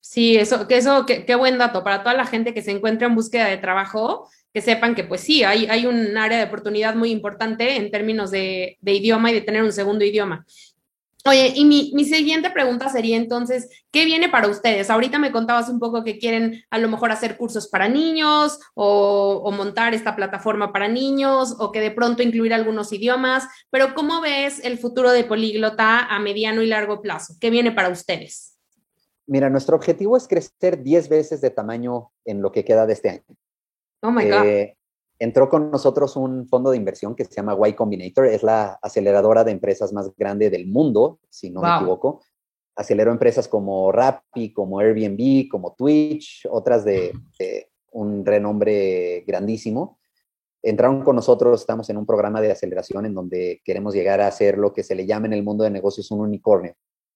Sí, 0.00 0.36
eso, 0.36 0.66
que 0.66 0.78
eso, 0.78 1.06
qué 1.06 1.34
buen 1.36 1.58
dato 1.58 1.84
para 1.84 2.02
toda 2.02 2.14
la 2.14 2.26
gente 2.26 2.54
que 2.54 2.62
se 2.62 2.72
encuentra 2.72 3.06
en 3.06 3.14
búsqueda 3.14 3.46
de 3.46 3.58
trabajo, 3.58 4.28
que 4.52 4.60
sepan 4.60 4.94
que 4.94 5.04
pues 5.04 5.22
sí, 5.22 5.44
hay, 5.44 5.66
hay 5.66 5.86
un 5.86 6.16
área 6.16 6.38
de 6.38 6.44
oportunidad 6.44 6.94
muy 6.94 7.10
importante 7.10 7.76
en 7.76 7.90
términos 7.90 8.30
de, 8.30 8.78
idioma 8.82 9.30
y 9.30 9.34
de 9.34 9.40
tener 9.40 9.62
un 9.62 9.72
segundo 9.72 10.04
idioma. 10.04 10.44
Oye, 11.24 11.52
y 11.54 11.64
mi, 11.64 11.92
mi, 11.94 12.04
siguiente 12.04 12.50
pregunta 12.50 12.88
sería 12.88 13.16
entonces, 13.16 13.68
¿qué 13.92 14.04
viene 14.04 14.28
para 14.28 14.48
ustedes? 14.48 14.90
Ahorita 14.90 15.20
me 15.20 15.30
contabas 15.30 15.68
un 15.68 15.78
poco 15.78 16.02
que 16.02 16.18
quieren 16.18 16.64
a 16.68 16.78
lo 16.78 16.88
mejor 16.88 17.12
hacer 17.12 17.36
cursos 17.36 17.68
para 17.68 17.88
niños 17.88 18.58
o, 18.74 19.40
o, 19.44 19.52
montar 19.52 19.94
esta 19.94 20.16
plataforma 20.16 20.72
para 20.72 20.88
niños 20.88 21.54
o 21.60 21.70
que 21.70 21.80
de 21.80 21.92
pronto 21.92 22.24
incluir 22.24 22.52
algunos 22.52 22.92
idiomas, 22.92 23.44
pero 23.70 23.94
¿cómo 23.94 24.20
ves 24.20 24.64
el 24.64 24.78
futuro 24.78 25.12
de 25.12 25.22
Políglota 25.22 26.00
a 26.00 26.18
mediano 26.18 26.60
y 26.60 26.66
largo 26.66 27.00
plazo? 27.00 27.34
¿Qué 27.40 27.50
viene 27.50 27.70
para 27.70 27.90
ustedes? 27.90 28.58
Mira, 29.26 29.48
nuestro 29.48 29.76
objetivo 29.76 30.16
es 30.16 30.26
crecer 30.26 30.82
10 30.82 31.08
veces 31.08 31.40
de 31.40 31.50
tamaño 31.50 32.10
en 32.24 32.42
lo 32.42 32.50
que 32.50 32.64
queda 32.64 32.84
de 32.84 32.94
este 32.94 33.10
año. 33.10 33.36
Oh 34.02 34.10
my 34.10 34.24
God. 34.28 34.44
Eh, 34.44 34.76
entró 35.22 35.48
con 35.48 35.70
nosotros 35.70 36.16
un 36.16 36.48
fondo 36.48 36.70
de 36.70 36.76
inversión 36.76 37.14
que 37.14 37.24
se 37.24 37.34
llama 37.34 37.56
Y 37.68 37.74
Combinator, 37.74 38.26
es 38.26 38.42
la 38.42 38.78
aceleradora 38.82 39.44
de 39.44 39.52
empresas 39.52 39.92
más 39.92 40.10
grande 40.16 40.50
del 40.50 40.66
mundo, 40.66 41.20
si 41.30 41.48
no 41.48 41.62
me 41.62 41.76
equivoco. 41.76 42.22
Aceleró 42.74 43.12
empresas 43.12 43.46
como 43.46 43.92
Rappi, 43.92 44.52
como 44.52 44.80
Airbnb, 44.80 45.48
como 45.48 45.74
Twitch, 45.74 46.46
otras 46.50 46.84
de, 46.84 47.12
de 47.38 47.70
un 47.92 48.26
renombre 48.26 49.22
grandísimo. 49.24 50.00
Entraron 50.60 51.02
con 51.02 51.14
nosotros, 51.14 51.60
estamos 51.60 51.88
en 51.90 51.98
un 51.98 52.06
programa 52.06 52.40
de 52.40 52.50
aceleración 52.50 53.06
en 53.06 53.14
donde 53.14 53.60
queremos 53.64 53.94
llegar 53.94 54.20
a 54.20 54.30
ser 54.32 54.58
lo 54.58 54.72
que 54.72 54.82
se 54.82 54.96
le 54.96 55.06
llama 55.06 55.26
en 55.26 55.34
el 55.34 55.44
mundo 55.44 55.62
de 55.62 55.70
negocios 55.70 56.10
un 56.10 56.20
unicornio. 56.20 56.74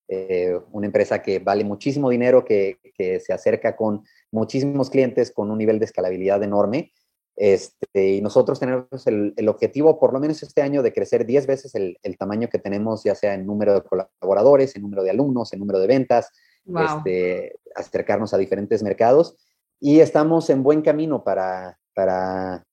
Eh, 0.08 0.56
una 0.70 0.86
empresa 0.86 1.20
que 1.20 1.40
vale 1.40 1.64
muchísimo 1.64 2.08
dinero, 2.10 2.44
que, 2.44 2.78
se 2.96 3.32
acerca 3.32 3.74
con 3.74 4.04
muchísimos 4.30 4.90
clientes, 4.90 5.32
con 5.32 5.50
un 5.50 5.58
nivel 5.58 5.80
de 5.80 5.86
escalabilidad 5.86 6.42
enorme. 6.42 6.92
Este, 7.36 8.14
y 8.14 8.22
nosotros 8.22 8.58
tenemos 8.58 9.06
el, 9.06 9.48
objetivo, 9.48 9.98
por 10.00 10.14
lo 10.14 10.20
menos 10.20 10.42
este 10.42 10.62
año, 10.62 10.82
de 10.82 10.92
crecer 10.92 11.26
10 11.26 11.46
veces 11.46 11.74
el, 11.74 11.98
tamaño 12.18 12.48
que 12.48 12.58
tenemos, 12.58 13.04
ya 13.04 13.14
sea 13.14 13.34
en 13.34 13.46
número 13.46 13.74
de 13.74 13.82
colaboradores, 13.82 14.74
en 14.74 14.82
número 14.82 15.02
de 15.02 15.10
alumnos, 15.10 15.52
en 15.52 15.60
número 15.60 15.78
de 15.78 15.86
ventas, 15.86 16.30
este, 16.64 17.56
acercarnos 17.74 18.32
a 18.32 18.38
diferentes 18.38 18.82
mercados. 18.82 19.36
Y 19.78 20.00
estamos 20.00 20.48
en 20.48 20.62
buen 20.62 20.80
camino 20.80 21.22
para, 21.22 21.78
para, 21.94 22.64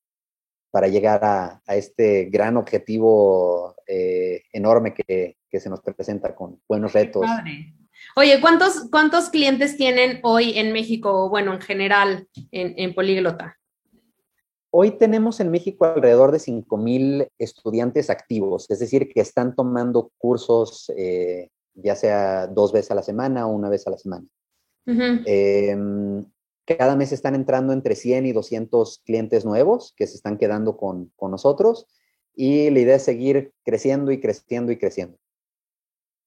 para 0.71 0.87
llegar 0.87 1.19
a, 1.25 1.61
este 1.67 2.25
gran 2.25 2.55
objetivo 2.55 3.75
eh, 3.85 4.43
enorme 4.53 4.93
que, 4.93 5.35
que 5.49 5.59
se 5.59 5.69
nos 5.69 5.81
presenta 5.81 6.33
con 6.33 6.61
buenos 6.69 6.93
retos. 6.93 7.25
Oye, 8.15 8.39
¿cuántos, 8.39 8.89
¿cuántos 8.89 9.29
clientes 9.29 9.75
tienen 9.75 10.19
hoy 10.23 10.57
en 10.57 10.71
México, 10.71 11.29
bueno, 11.29 11.53
en 11.53 11.61
general, 11.61 12.27
en, 12.51 12.73
en 12.77 12.95
Políglota? 12.95 13.57
Hoy 14.75 14.97
tenemos 14.97 15.39
en 15.39 15.51
México 15.51 15.85
alrededor 15.85 16.31
de 16.31 16.39
5.000 16.39 17.29
estudiantes 17.37 18.09
activos, 18.09 18.65
es 18.71 18.79
decir, 18.79 19.07
que 19.07 19.21
están 19.21 19.55
tomando 19.55 20.11
cursos 20.17 20.91
eh, 20.97 21.49
ya 21.75 21.95
sea 21.95 22.47
dos 22.47 22.73
veces 22.73 22.89
a 22.89 22.95
la 22.95 23.03
semana 23.03 23.45
o 23.45 23.51
una 23.51 23.69
vez 23.69 23.85
a 23.85 23.91
la 23.91 23.99
semana. 23.99 24.25
Em, 24.87 26.25
cada 26.65 26.95
mes 26.95 27.11
están 27.11 27.35
entrando 27.35 27.71
entre 27.71 27.93
100 27.93 28.25
y 28.25 28.31
200 28.31 29.03
clientes 29.05 29.45
nuevos 29.45 29.93
que 29.95 30.07
se 30.07 30.15
están 30.15 30.39
quedando 30.39 30.75
con, 30.75 31.11
con 31.15 31.29
nosotros 31.29 31.85
y 32.35 32.71
la 32.71 32.79
idea 32.79 32.95
es 32.95 33.03
seguir 33.03 33.53
creciendo 33.63 34.11
y 34.11 34.19
creciendo 34.19 34.71
y 34.71 34.79
creciendo. 34.79 35.19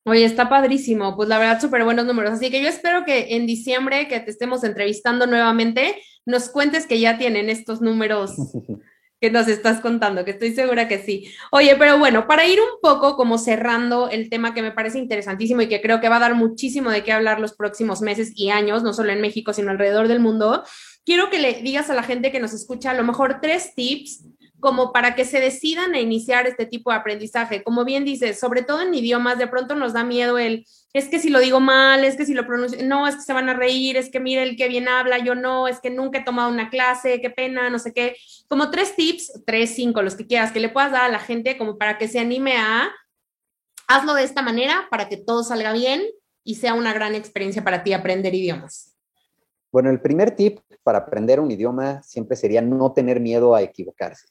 Oye, 0.09 0.25
está 0.25 0.49
padrísimo, 0.49 1.17
pues 1.17 1.29
la 1.29 1.37
verdad 1.37 1.61
súper 1.61 1.83
buenos 1.83 2.07
números. 2.07 2.35
Así 2.35 2.49
que 2.49 2.63
yo 2.63 2.69
espero 2.69 3.05
que 3.05 3.35
en 3.35 3.45
diciembre 3.45 4.07
que 4.07 4.21
te 4.21 4.31
estemos 4.31 4.63
entrevistando 4.63 5.27
nuevamente, 5.27 6.01
nos 6.25 6.49
cuentes 6.49 6.87
que 6.87 7.01
ya 7.01 7.19
tienen 7.19 7.51
estos 7.51 7.81
números 7.81 8.37
que 9.21 9.33
nos 9.33 9.49
estás 9.49 9.81
contando, 9.81 10.25
que 10.25 10.31
estoy 10.31 10.55
segura 10.55 10.87
que 10.87 11.01
sí. 11.01 11.29
Oye, 11.51 11.75
pero 11.77 11.99
bueno, 11.99 12.29
para 12.29 12.47
ir 12.47 12.61
un 12.61 12.81
poco 12.81 13.17
como 13.17 13.37
cerrando 13.37 14.09
el 14.09 14.31
tema 14.31 14.55
que 14.55 14.63
me 14.63 14.71
parece 14.71 15.01
interesantísimo 15.01 15.63
y 15.63 15.69
que 15.69 15.81
creo 15.81 16.01
que 16.01 16.09
va 16.09 16.17
a 16.17 16.21
dar 16.21 16.37
muchísimo 16.37 16.91
de 16.91 17.03
qué 17.03 17.11
hablar 17.11 17.41
los 17.41 17.57
próximos 17.57 18.01
meses 18.01 18.31
y 18.37 18.51
años, 18.51 18.85
no 18.85 18.93
solo 18.93 19.11
en 19.11 19.21
México, 19.21 19.53
sino 19.53 19.73
alrededor 19.73 20.07
del 20.07 20.21
mundo, 20.21 20.63
quiero 21.05 21.31
que 21.31 21.41
le 21.41 21.55
digas 21.63 21.91
a 21.91 21.95
la 21.95 22.05
gente 22.05 22.31
que 22.31 22.39
nos 22.39 22.53
escucha 22.53 22.93
a 22.93 22.95
lo 22.95 23.03
mejor 23.03 23.41
tres 23.41 23.75
tips 23.75 24.25
como 24.67 24.93
para 24.93 25.15
que 25.15 25.25
se 25.25 25.39
decidan 25.39 25.95
a 25.95 26.01
iniciar 26.01 26.49
este 26.49 26.67
tipo 26.67 26.91
de 26.91 26.97
aprendizaje. 26.97 27.63
Como 27.63 27.85
bien 27.85 28.05
dices, 28.05 28.41
sobre 28.41 28.63
todo 28.63 28.81
en 28.81 28.93
idiomas, 28.93 29.39
de 29.39 29.47
pronto 29.47 29.77
nos 29.77 29.93
da 29.93 30.03
miedo 30.03 30.39
el, 30.39 30.67
es 30.93 31.07
que 31.07 31.21
si 31.21 31.29
lo 31.29 31.39
digo 31.39 31.61
mal, 31.61 32.03
es 32.03 32.17
que 32.17 32.27
si 32.27 32.35
lo 32.35 32.45
pronuncio, 32.49 32.85
no, 32.85 33.07
es 33.07 33.15
que 33.15 33.23
se 33.23 33.33
van 33.33 33.49
a 33.49 33.55
reír, 33.55 33.97
es 33.97 34.11
que 34.11 34.19
mire 34.19 34.43
el 34.43 34.57
que 34.57 34.67
bien 34.67 34.89
habla, 34.89 35.19
yo 35.19 35.37
no, 35.37 35.69
es 35.69 35.79
que 35.79 35.91
nunca 35.91 36.19
he 36.19 36.25
tomado 36.25 36.51
una 36.51 36.69
clase, 36.69 37.21
qué 37.21 37.31
pena, 37.31 37.71
no 37.71 37.79
sé 37.79 37.93
qué. 37.93 38.17
Como 38.49 38.73
tres 38.73 38.97
tips, 38.97 39.45
tres, 39.47 39.73
cinco, 39.73 40.03
los 40.03 40.17
que 40.17 40.27
quieras, 40.27 40.51
que 40.51 40.59
le 40.59 40.69
puedas 40.69 40.91
dar 40.91 41.05
a 41.05 41.11
la 41.11 41.21
gente 41.21 41.57
como 41.57 41.79
para 41.79 41.97
que 41.97 42.09
se 42.09 42.19
anime 42.19 42.57
a, 42.57 42.91
hazlo 43.87 44.15
de 44.15 44.25
esta 44.25 44.43
manera 44.43 44.89
para 44.91 45.09
que 45.09 45.17
todo 45.17 45.45
salga 45.45 45.73
bien 45.75 46.03
y 46.43 46.57
sea 46.57 46.75
una 46.75 46.93
gran 46.93 47.15
experiencia 47.15 47.63
para 47.63 47.85
ti 47.85 47.93
aprender 47.93 48.35
idiomas. 48.35 48.97
Bueno, 49.71 49.91
el 49.91 50.01
primer 50.01 50.33
tip 50.33 50.59
para 50.83 50.99
aprender 50.99 51.39
un 51.39 51.53
idioma 51.53 52.03
siempre 52.03 52.37
sería 52.37 52.63
no 52.63 52.93
tener 52.93 53.21
miedo 53.21 53.55
a 53.55 53.63
equivocarse 53.63 54.27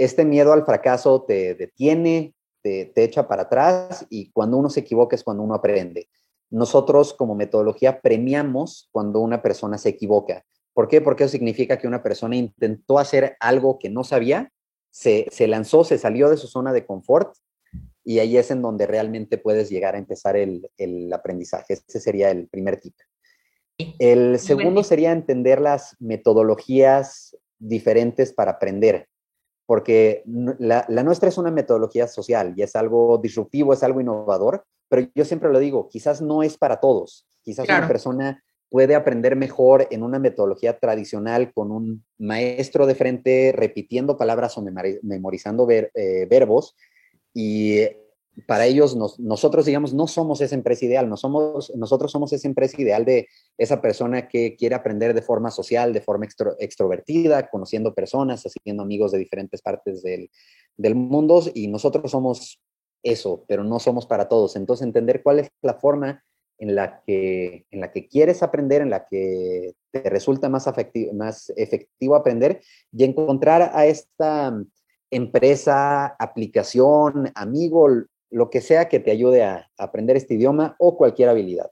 este 0.00 0.24
miedo 0.24 0.54
al 0.54 0.64
fracaso 0.64 1.24
te 1.28 1.54
detiene, 1.54 2.34
te, 2.62 2.90
echa 2.96 3.28
para 3.28 3.42
atrás 3.42 4.06
y 4.08 4.30
cuando 4.30 4.56
uno 4.56 4.70
se 4.70 4.80
equivoca 4.80 5.14
es 5.14 5.22
cuando 5.22 5.42
uno 5.42 5.54
aprende. 5.54 6.08
Nosotros 6.48 7.12
como 7.12 7.34
metodología 7.34 8.00
premiamos 8.00 8.88
cuando 8.92 9.20
una 9.20 9.42
persona 9.42 9.76
se 9.76 9.90
equivoca. 9.90 10.42
¿Por 10.72 10.88
qué? 10.88 11.02
Porque 11.02 11.24
eso 11.24 11.32
significa 11.32 11.78
que 11.78 11.86
una 11.86 12.02
persona 12.02 12.34
intentó 12.34 12.98
hacer 12.98 13.36
algo 13.40 13.78
que 13.78 13.90
no 13.90 14.02
sabía, 14.02 14.50
se, 14.90 15.28
lanzó, 15.46 15.84
se 15.84 15.98
salió 15.98 16.30
de 16.30 16.38
su 16.38 16.46
zona 16.46 16.72
de 16.72 16.86
confort 16.86 17.36
y 18.02 18.20
ahí 18.20 18.38
es 18.38 18.50
en 18.50 18.62
donde 18.62 18.86
realmente 18.86 19.36
puedes 19.36 19.68
llegar 19.68 19.96
a 19.96 19.98
empezar 19.98 20.34
el, 20.34 20.70
el 20.78 21.12
aprendizaje. 21.12 21.74
Ese 21.74 22.00
sería 22.00 22.30
el 22.30 22.48
primer 22.48 22.80
tip. 22.80 22.94
El 23.98 24.38
segundo 24.38 24.82
sería 24.82 25.12
entender 25.12 25.60
las 25.60 25.94
metodologías 26.00 27.36
diferentes 27.58 28.32
para 28.32 28.52
aprender 28.52 29.09
porque 29.70 30.24
la, 30.58 30.84
nuestra 31.04 31.28
es 31.28 31.38
una 31.38 31.52
metodología 31.52 32.08
social 32.08 32.54
y 32.56 32.62
es 32.62 32.74
algo 32.74 33.18
disruptivo, 33.18 33.72
es 33.72 33.84
algo 33.84 34.00
innovador, 34.00 34.64
pero 34.88 35.08
yo 35.14 35.24
siempre 35.24 35.48
lo 35.48 35.60
digo, 35.60 35.88
quizás 35.88 36.20
no 36.20 36.42
es 36.42 36.58
para 36.58 36.80
todos. 36.80 37.28
Quizás 37.40 37.68
una 37.68 37.86
persona 37.86 38.42
puede 38.68 38.96
aprender 38.96 39.36
mejor 39.36 39.86
en 39.92 40.02
una 40.02 40.18
metodología 40.18 40.76
tradicional 40.80 41.52
con 41.52 41.70
un 41.70 42.04
maestro 42.18 42.84
de 42.84 42.96
frente 42.96 43.52
repitiendo 43.54 44.16
palabras 44.16 44.58
o 44.58 44.64
memorizando 45.04 45.70
eh, 45.70 46.26
verbos 46.28 46.74
y 47.32 47.82
para 48.46 48.66
ellos, 48.66 48.96
nosotros, 49.18 49.66
digamos, 49.66 49.92
no 49.92 50.06
somos 50.06 50.40
esa 50.40 50.54
empresa 50.54 50.84
ideal, 50.84 51.08
no 51.08 51.16
somos, 51.16 51.72
nosotros 51.76 52.10
somos 52.10 52.32
esa 52.32 52.48
empresa 52.48 52.80
ideal 52.80 53.04
de 53.04 53.28
esa 53.58 53.80
persona 53.80 54.28
que 54.28 54.56
quiere 54.56 54.74
aprender 54.74 55.14
de 55.14 55.22
forma 55.22 55.50
social, 55.50 55.92
de 55.92 56.00
forma 56.00 56.26
extrovertida, 56.58 57.48
conociendo 57.48 57.94
personas, 57.94 58.44
haciendo 58.44 58.82
amigos 58.82 59.12
de 59.12 59.18
diferentes 59.18 59.62
partes 59.62 60.02
del, 60.02 60.30
mundo, 60.94 61.42
y 61.54 61.68
nosotros 61.68 62.10
somos 62.10 62.60
eso, 63.02 63.44
pero 63.48 63.64
no 63.64 63.78
somos 63.78 64.06
para 64.06 64.28
todos. 64.28 64.56
Entonces, 64.56 64.86
entender 64.86 65.22
cuál 65.22 65.40
es 65.40 65.50
la 65.62 65.74
forma 65.74 66.22
en 66.58 66.74
la 66.74 67.02
que, 67.06 67.66
en 67.70 67.80
la 67.80 67.90
que 67.90 68.06
quieres 68.06 68.42
aprender, 68.42 68.82
en 68.82 68.90
la 68.90 69.06
que 69.06 69.72
te 69.90 70.08
resulta 70.08 70.48
más, 70.48 70.66
más 71.14 71.52
efectivo 71.56 72.14
aprender, 72.14 72.62
y 72.92 73.04
encontrar 73.04 73.72
a 73.74 73.86
esta 73.86 74.54
empresa, 75.10 76.06
aplicación, 76.18 77.30
amigo, 77.34 77.88
lo 78.30 78.48
que 78.48 78.60
sea 78.60 78.88
que 78.88 79.00
te 79.00 79.10
ayude 79.10 79.42
a, 79.42 79.68
aprender 79.76 80.16
este 80.16 80.34
idioma 80.34 80.76
o 80.78 80.96
cualquier 80.96 81.28
habilidad. 81.28 81.70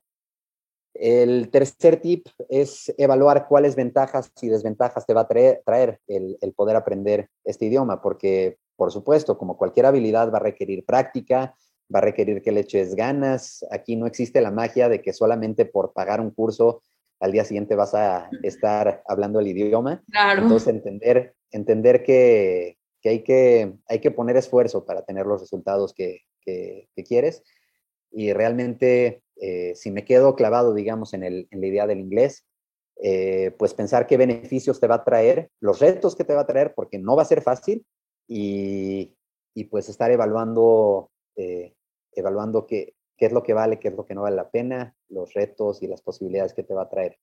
El 0.95 1.51
tercer 1.51 2.01
tip 2.01 2.27
es 2.49 2.93
evaluar 2.99 3.47
cuáles 3.47 3.77
ventajas 3.77 4.33
y 4.43 4.49
desventajas 4.49 5.07
te 5.07 5.15
va 5.15 5.23
a 5.23 5.29
traer, 5.29 6.01
el, 6.09 6.37
poder 6.57 6.75
aprender 6.75 7.29
este 7.45 7.67
idioma, 7.67 8.03
porque, 8.03 8.59
por 8.77 8.91
supuesto, 8.91 9.39
como 9.39 9.57
cualquier 9.57 9.87
habilidad 9.87 10.33
va 10.33 10.39
a 10.39 10.43
requerir 10.43 10.85
práctica, 10.85 11.55
va 11.95 12.01
a 12.01 12.03
requerir 12.03 12.43
que 12.43 12.51
le 12.51 12.61
eches 12.61 12.97
ganas. 12.97 13.65
Aquí 13.71 13.95
no 13.95 14.07
existe 14.07 14.41
la 14.41 14.51
magia 14.51 14.89
de 14.89 15.01
que 15.01 15.13
solamente 15.13 15.67
por 15.67 15.93
pagar 15.93 16.21
un 16.21 16.31
curso 16.31 16.83
al 17.21 17.33
día 17.33 17.45
siguiente 17.45 17.77
vas 17.77 17.95
a 17.95 18.29
estar 18.43 19.03
hablando 19.07 19.39
el 19.39 19.49
idioma. 19.49 20.03
Entonces, 20.37 20.69
entender, 20.69 21.35
entender 21.53 22.03
que, 22.03 22.77
hay 23.05 23.23
que 23.23 23.75
hay 23.87 24.01
que 24.01 24.11
poner 24.11 24.37
esfuerzo 24.37 24.85
para 24.85 25.03
tener 25.03 25.27
los 25.27 25.41
resultados 25.41 25.95
que, 25.95 26.23
que, 26.41 26.89
quieres. 27.07 27.43
Y 28.11 28.33
realmente, 28.33 29.23
eh, 29.37 29.75
si 29.75 29.91
me 29.91 30.05
quedo 30.05 30.35
clavado, 30.35 30.75
digamos, 30.75 31.15
en, 31.15 31.25
el, 31.25 31.49
en 31.51 31.61
la 31.61 31.67
idea 31.67 31.87
del 31.87 32.01
inglés, 32.01 32.47
eh, 33.03 33.55
pues 33.59 33.75
pensar 33.75 34.07
qué 34.07 34.17
beneficios 34.17 34.81
te 34.81 34.87
va 34.87 34.97
a 34.97 35.05
traer, 35.05 35.51
los 35.61 35.79
retos 35.79 36.17
que 36.17 36.25
te 36.25 36.35
va 36.35 36.43
a 36.43 36.47
traer, 36.47 36.75
porque 36.75 36.99
no 36.99 37.17
va 37.17 37.23
a 37.23 37.27
ser 37.27 37.43
fácil, 37.43 37.85
y, 38.27 39.15
y 39.55 39.65
pues 39.65 39.89
estar 39.89 40.11
evaluando, 40.11 41.11
eh, 41.37 41.75
evaluando 42.13 42.67
qué, 42.67 42.95
qué 43.17 43.27
es 43.27 43.33
lo 43.33 43.43
que 43.43 43.55
vale, 43.55 43.79
qué 43.79 43.89
es 43.89 43.95
lo 43.95 44.07
que 44.07 44.15
no 44.15 44.23
vale 44.23 44.37
la 44.37 44.51
pena, 44.51 44.95
los 45.09 45.35
retos 45.35 45.83
y 45.83 45.87
las 45.87 46.03
posibilidades 46.03 46.55
que 46.55 46.63
te 46.63 46.75
va 46.75 46.83
a 46.83 46.89
traer. 46.89 47.19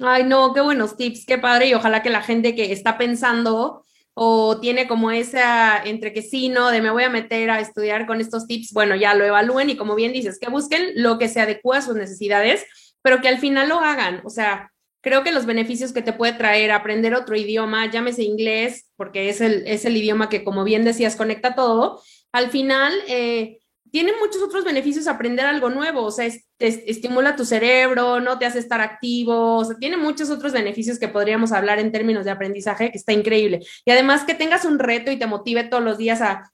Ay, 0.00 0.24
no, 0.24 0.54
qué 0.54 0.60
buenos 0.60 0.96
tips, 0.96 1.26
qué 1.26 1.38
padre, 1.38 1.66
y 1.66 1.74
ojalá 1.74 2.02
que 2.02 2.10
la 2.10 2.22
gente 2.22 2.54
que 2.54 2.72
está 2.72 2.96
pensando 2.98 3.84
o 4.20 4.58
tiene 4.58 4.88
como 4.88 5.12
esa 5.12 5.80
entre 5.84 6.12
que 6.12 6.22
sí, 6.22 6.48
no, 6.48 6.70
de 6.70 6.82
me 6.82 6.90
voy 6.90 7.04
a 7.04 7.08
meter 7.08 7.50
a 7.50 7.60
estudiar 7.60 8.04
con 8.04 8.20
estos 8.20 8.48
tips, 8.48 8.72
bueno, 8.72 8.96
ya 8.96 9.14
lo 9.14 9.24
evalúen 9.24 9.70
y 9.70 9.76
como 9.76 9.94
bien 9.94 10.12
dices, 10.12 10.40
que 10.40 10.50
busquen 10.50 10.90
lo 10.96 11.18
que 11.18 11.28
se 11.28 11.40
adecua 11.40 11.78
a 11.78 11.82
sus 11.82 11.94
necesidades, 11.94 12.66
pero 13.00 13.20
que 13.20 13.28
al 13.28 13.38
final 13.38 13.68
lo 13.68 13.78
hagan. 13.78 14.20
O 14.24 14.30
sea, 14.30 14.72
creo 15.02 15.22
que 15.22 15.30
los 15.30 15.46
beneficios 15.46 15.92
que 15.92 16.02
te 16.02 16.12
puede 16.12 16.32
traer 16.32 16.72
aprender 16.72 17.14
otro 17.14 17.36
idioma, 17.36 17.88
llámese 17.88 18.24
inglés, 18.24 18.90
porque 18.96 19.28
es 19.28 19.40
el, 19.40 19.62
es 19.68 19.84
el 19.84 19.96
idioma 19.96 20.28
que, 20.28 20.42
como 20.42 20.64
bien 20.64 20.82
decías, 20.82 21.14
conecta 21.14 21.54
todo, 21.54 22.02
al 22.32 22.50
final... 22.50 22.92
Eh, 23.06 23.60
tiene 23.90 24.12
muchos 24.20 24.42
otros 24.42 24.64
beneficios 24.64 25.06
aprender 25.06 25.46
algo 25.46 25.70
nuevo, 25.70 26.02
o 26.02 26.10
sea, 26.10 26.28
estimula 26.58 27.36
tu 27.36 27.44
cerebro, 27.44 28.20
no 28.20 28.38
te 28.38 28.46
hace 28.46 28.58
estar 28.58 28.80
activo, 28.80 29.56
o 29.56 29.64
sea, 29.64 29.76
tiene 29.76 29.96
muchos 29.96 30.30
otros 30.30 30.52
beneficios 30.52 30.98
que 30.98 31.08
podríamos 31.08 31.52
hablar 31.52 31.78
en 31.78 31.92
términos 31.92 32.24
de 32.24 32.30
aprendizaje, 32.30 32.90
que 32.90 32.98
está 32.98 33.12
increíble. 33.12 33.60
Y 33.84 33.90
además 33.90 34.24
que 34.24 34.34
tengas 34.34 34.64
un 34.64 34.78
reto 34.78 35.10
y 35.10 35.18
te 35.18 35.26
motive 35.26 35.64
todos 35.64 35.82
los 35.82 35.98
días 35.98 36.20
a, 36.20 36.50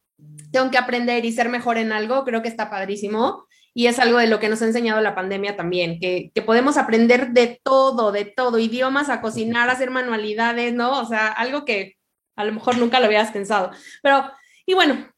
tengo 0.52 0.70
que 0.70 0.78
aprender 0.78 1.24
y 1.24 1.32
ser 1.32 1.48
mejor 1.48 1.78
en 1.78 1.92
algo, 1.92 2.24
creo 2.24 2.42
que 2.42 2.48
está 2.48 2.70
padrísimo. 2.70 3.46
Y 3.76 3.88
es 3.88 3.98
algo 3.98 4.18
de 4.18 4.28
lo 4.28 4.38
que 4.38 4.48
nos 4.48 4.62
ha 4.62 4.66
enseñado 4.66 5.00
la 5.00 5.16
pandemia 5.16 5.56
también, 5.56 5.98
que, 5.98 6.30
que 6.32 6.42
podemos 6.42 6.76
aprender 6.76 7.30
de 7.30 7.60
todo, 7.64 8.12
de 8.12 8.24
todo, 8.24 8.60
idiomas, 8.60 9.08
a 9.08 9.20
cocinar, 9.20 9.68
a 9.68 9.72
hacer 9.72 9.90
manualidades, 9.90 10.74
¿no? 10.74 11.00
O 11.00 11.06
sea, 11.06 11.26
algo 11.26 11.64
que 11.64 11.96
a 12.36 12.44
lo 12.44 12.52
mejor 12.52 12.78
nunca 12.78 13.00
lo 13.00 13.06
habías 13.06 13.32
pensado. 13.32 13.72
Pero, 14.00 14.30
y 14.64 14.74
bueno, 14.74 15.08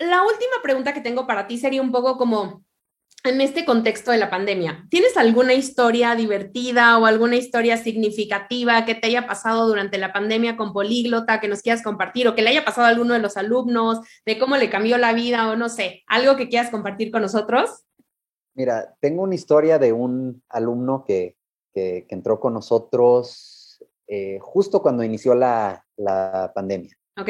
la 0.00 0.22
última 0.22 0.62
pregunta 0.62 0.94
que 0.94 1.00
tengo 1.00 1.26
para 1.26 1.46
ti 1.46 1.58
sería 1.58 1.82
un 1.82 1.92
poco 1.92 2.16
como 2.16 2.64
en 3.22 3.42
este 3.42 3.66
contexto 3.66 4.10
de 4.12 4.16
la 4.16 4.30
pandemia. 4.30 4.86
¿Tienes 4.88 5.14
alguna 5.18 5.52
historia 5.52 6.14
divertida 6.14 6.98
o 6.98 7.04
alguna 7.04 7.36
historia 7.36 7.76
significativa 7.76 8.86
que 8.86 8.94
te 8.94 9.08
haya 9.08 9.26
pasado 9.26 9.68
durante 9.68 9.98
la 9.98 10.10
pandemia 10.10 10.56
con 10.56 10.72
Políglota 10.72 11.38
que 11.38 11.48
nos 11.48 11.60
quieras 11.60 11.82
compartir 11.82 12.26
o 12.26 12.34
que 12.34 12.40
le 12.40 12.48
haya 12.48 12.64
pasado 12.64 12.86
a 12.86 12.90
alguno 12.90 13.12
de 13.12 13.20
los 13.20 13.36
alumnos, 13.36 14.00
de 14.24 14.38
cómo 14.38 14.56
le 14.56 14.70
cambió 14.70 14.96
la 14.96 15.12
vida 15.12 15.50
o 15.50 15.56
no 15.56 15.68
sé, 15.68 16.02
algo 16.06 16.36
que 16.36 16.48
quieras 16.48 16.70
compartir 16.70 17.10
con 17.10 17.20
nosotros? 17.20 17.84
Mira, 18.54 18.96
tengo 19.00 19.22
una 19.22 19.34
historia 19.34 19.78
de 19.78 19.92
un 19.92 20.42
alumno 20.48 21.04
que, 21.04 21.36
entró 21.74 22.40
con 22.40 22.52
nosotros 22.52 23.82
eh, 24.06 24.38
justo 24.40 24.82
cuando 24.82 25.04
inició 25.04 25.34
la, 25.34 25.86
la 25.96 26.52
pandemia. 26.54 26.94
Ok 27.18 27.28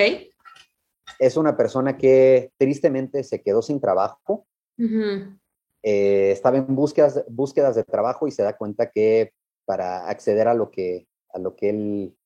es 1.18 1.36
una 1.36 1.56
persona 1.56 1.96
que 1.96 2.52
tristemente 2.56 3.24
se 3.24 3.42
quedó 3.42 3.62
sin 3.62 3.80
trabajo. 3.80 4.46
Eh, 5.82 6.30
estaba 6.32 6.58
en 6.58 6.74
búsquedas, 6.74 7.24
búsquedas 7.28 7.74
de 7.74 7.84
trabajo 7.84 8.26
y 8.26 8.30
se 8.30 8.42
da 8.42 8.56
cuenta 8.56 8.90
que 8.90 9.32
para 9.64 10.08
acceder 10.08 10.48
a 10.48 10.54
lo 10.54 10.70
que, 10.70 11.06
a 11.32 11.38
lo 11.38 11.56
que 11.56 11.70
él 11.70 12.16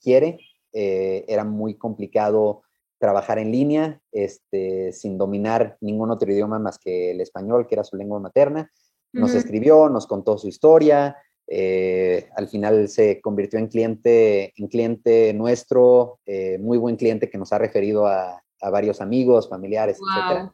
quiere 0.00 0.38
eh, 0.72 1.24
era 1.28 1.44
muy 1.44 1.74
complicado 1.74 2.62
trabajar 2.98 3.38
en 3.38 3.50
línea, 3.50 4.00
este, 4.12 4.92
sin 4.92 5.18
dominar 5.18 5.76
ningún 5.80 6.10
otro 6.10 6.30
idioma 6.30 6.58
más 6.58 6.78
que 6.78 7.10
el 7.10 7.20
español, 7.20 7.66
que 7.66 7.74
era 7.74 7.84
su 7.84 7.96
lengua 7.96 8.20
materna. 8.20 8.70
Nos 9.12 9.34
escribió, 9.34 9.90
nos 9.90 10.06
contó 10.06 10.38
su 10.38 10.48
historia, 10.48 11.16
eh, 11.48 12.28
al 12.36 12.48
final 12.48 12.88
se 12.88 13.20
convirtió 13.20 13.58
en 13.58 13.68
cliente, 13.68 14.52
en 14.56 14.68
cliente 14.68 15.34
nuestro, 15.34 16.18
eh, 16.24 16.58
muy 16.58 16.78
buen 16.78 16.96
cliente 16.96 17.28
que 17.28 17.38
nos 17.38 17.52
ha 17.52 17.58
referido 17.58 18.06
a, 18.06 18.42
varios 18.70 19.00
amigos, 19.00 19.48
familiares, 19.48 19.98
etc. 19.98 20.48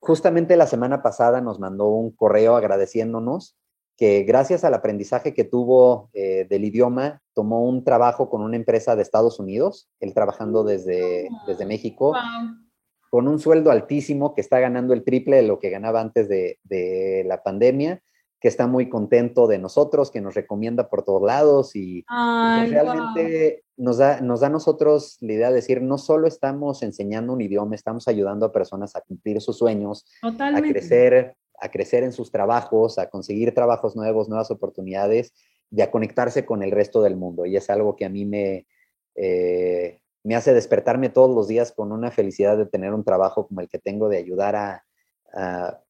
Justamente 0.00 0.56
la 0.56 0.66
semana 0.66 1.02
pasada 1.02 1.40
nos 1.40 1.60
mandó 1.60 1.86
un 1.86 2.10
correo 2.10 2.56
agradeciéndonos 2.56 3.56
que 3.96 4.22
gracias 4.22 4.62
al 4.62 4.74
aprendizaje 4.74 5.34
que 5.34 5.44
tuvo 5.44 6.08
eh, 6.14 6.46
del 6.48 6.64
idioma, 6.64 7.20
tomó 7.34 7.64
un 7.64 7.82
trabajo 7.82 8.30
con 8.30 8.42
una 8.42 8.56
empresa 8.56 8.94
de 8.94 9.02
Estados 9.02 9.40
Unidos, 9.40 9.88
él 9.98 10.14
trabajando 10.14 10.62
desde, 10.62 11.28
desde 11.48 11.66
México, 11.66 12.14
con 13.10 13.26
un 13.26 13.40
sueldo 13.40 13.72
altísimo, 13.72 14.34
que 14.34 14.40
está 14.40 14.60
ganando 14.60 14.94
el 14.94 15.02
triple 15.02 15.36
de 15.36 15.42
lo 15.42 15.58
que 15.58 15.70
ganaba 15.70 16.00
antes 16.00 16.28
de, 16.28 16.58
de 16.62 17.24
la 17.26 17.42
pandemia, 17.42 18.00
que 18.40 18.48
está 18.48 18.66
muy 18.66 18.88
contento 18.88 19.46
de 19.46 19.58
nosotros, 19.58 20.10
que 20.10 20.20
nos 20.20 20.34
recomienda 20.34 20.88
por 20.88 21.02
todos 21.04 21.22
lados 21.22 21.74
y, 21.74 22.04
realmente 22.08 23.64
nos, 23.76 23.98
da, 23.98 24.20
nos 24.20 24.40
da 24.40 24.46
a 24.46 24.50
nosotros 24.50 25.16
la 25.20 25.32
idea 25.32 25.48
de 25.48 25.56
decir, 25.56 25.82
no 25.82 25.98
solo 25.98 26.28
estamos 26.28 26.82
enseñando 26.82 27.32
un 27.32 27.40
idioma, 27.40 27.74
estamos 27.74 28.06
ayudando 28.06 28.46
a 28.46 28.52
personas 28.52 28.94
a 28.94 29.00
cumplir 29.00 29.40
sus 29.40 29.58
sueños, 29.58 30.06
a 30.22 30.60
crecer 30.62 31.36
a 31.60 31.70
crecer 31.70 32.04
en 32.04 32.12
sus 32.12 32.30
trabajos, 32.30 32.98
a 32.98 33.10
conseguir 33.10 33.54
trabajos 33.54 33.96
nuevos, 33.96 34.28
nuevas 34.28 34.50
oportunidades 34.50 35.34
y 35.70 35.80
a 35.80 35.90
conectarse 35.90 36.46
con 36.46 36.62
el 36.62 36.70
resto 36.70 37.02
del 37.02 37.16
mundo. 37.16 37.46
Y 37.46 37.56
es 37.56 37.68
algo 37.70 37.96
que 37.96 38.04
a 38.04 38.08
mí 38.08 38.24
me, 38.24 38.66
eh, 39.16 40.00
me 40.22 40.36
hace 40.36 40.54
despertarme 40.54 41.08
todos 41.08 41.34
los 41.34 41.48
días 41.48 41.72
con 41.72 41.92
una 41.92 42.10
felicidad 42.10 42.56
de 42.56 42.66
tener 42.66 42.94
un 42.94 43.04
trabajo 43.04 43.46
como 43.46 43.60
el 43.60 43.68
que 43.68 43.78
tengo, 43.78 44.08
de 44.08 44.18
ayudar 44.18 44.56
a, 44.56 44.84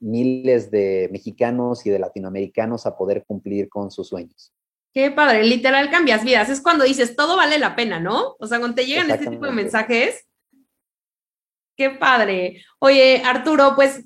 miles 0.01 0.71
de 0.71 1.09
mexicanos 1.13 1.87
y 1.87 1.91
de 1.91 1.99
latinoamericanos 1.99 2.87
a 2.87 2.97
poder 2.97 3.25
cumplir 3.25 3.69
con 3.69 3.91
sus 3.91 4.09
sueños. 4.09 4.53
Qué 4.93 5.11
padre, 5.11 5.45
literal 5.45 5.91
cambias 5.91 6.25
vidas. 6.25 6.49
Es 6.49 6.61
cuando 6.61 6.85
dices, 6.85 7.15
todo 7.15 7.37
vale 7.37 7.59
la 7.59 7.77
pena, 7.77 8.01
¿no? 8.01 8.37
O 8.41 8.47
sea, 8.47 8.59
cuando 8.59 8.75
te 8.75 8.87
llegan 8.87 9.11
este 9.11 9.29
tipo 9.29 9.47
de 9.47 9.53
mensajes, 9.53 10.27
qué 11.77 11.91
padre. 11.91 12.63
Oye, 12.81 13.23
Arturo, 13.25 13.75
pues 13.77 14.05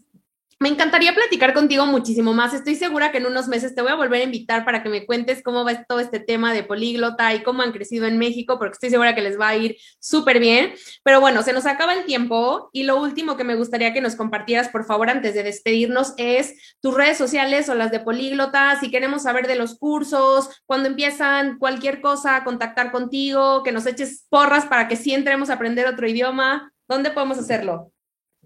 me 0.62 0.68
encantaría 0.68 1.12
platicar 1.12 1.54
contigo 1.54 1.86
muchísimo 1.86 2.34
más. 2.34 2.54
Estoy 2.54 2.76
segura 2.76 3.10
que 3.10 3.18
en 3.18 3.26
unos 3.26 3.48
meses 3.48 3.74
te 3.74 3.82
voy 3.82 3.90
a 3.90 3.96
volver 3.96 4.20
a 4.20 4.24
invitar 4.24 4.64
para 4.64 4.84
que 4.84 4.88
me 4.88 5.04
cuentes 5.06 5.42
cómo 5.42 5.64
va 5.64 5.82
todo 5.82 5.98
este 5.98 6.20
tema 6.20 6.54
de 6.54 6.62
políglota 6.62 7.34
y 7.34 7.42
cómo 7.42 7.62
han 7.62 7.72
crecido 7.72 8.06
en 8.06 8.16
México, 8.16 8.60
porque 8.60 8.74
estoy 8.74 8.90
segura 8.90 9.12
que 9.16 9.22
les 9.22 9.40
va 9.40 9.48
a 9.48 9.56
ir 9.56 9.76
súper 9.98 10.38
bien. 10.38 10.72
Pero 11.02 11.20
bueno, 11.20 11.42
se 11.42 11.52
nos 11.52 11.66
acaba 11.66 11.94
el 11.94 12.04
tiempo 12.04 12.70
y 12.72 12.84
lo 12.84 13.00
último 13.02 13.36
que 13.36 13.42
me 13.42 13.56
gustaría 13.56 13.92
que 13.92 14.00
nos 14.00 14.14
compartieras, 14.14 14.68
por 14.68 14.84
favor, 14.84 15.10
antes 15.10 15.34
de 15.34 15.42
despedirnos, 15.42 16.14
es 16.16 16.54
tus 16.80 16.94
redes 16.94 17.18
sociales 17.18 17.68
o 17.68 17.74
las 17.74 17.90
de 17.90 17.98
políglota. 17.98 18.78
Si 18.78 18.88
queremos 18.88 19.24
saber 19.24 19.48
de 19.48 19.56
los 19.56 19.76
cursos, 19.76 20.62
cuando 20.64 20.88
empiezan 20.88 21.58
cualquier 21.58 22.00
cosa, 22.00 22.44
contactar 22.44 22.92
contigo, 22.92 23.64
que 23.64 23.72
nos 23.72 23.86
eches 23.86 24.26
porras 24.28 24.66
para 24.66 24.86
que 24.86 24.94
sí 24.94 25.12
entremos 25.12 25.50
a 25.50 25.54
aprender 25.54 25.88
otro 25.88 26.08
idioma, 26.08 26.72
¿dónde 26.86 27.10
podemos 27.10 27.38
hacerlo? 27.38 27.90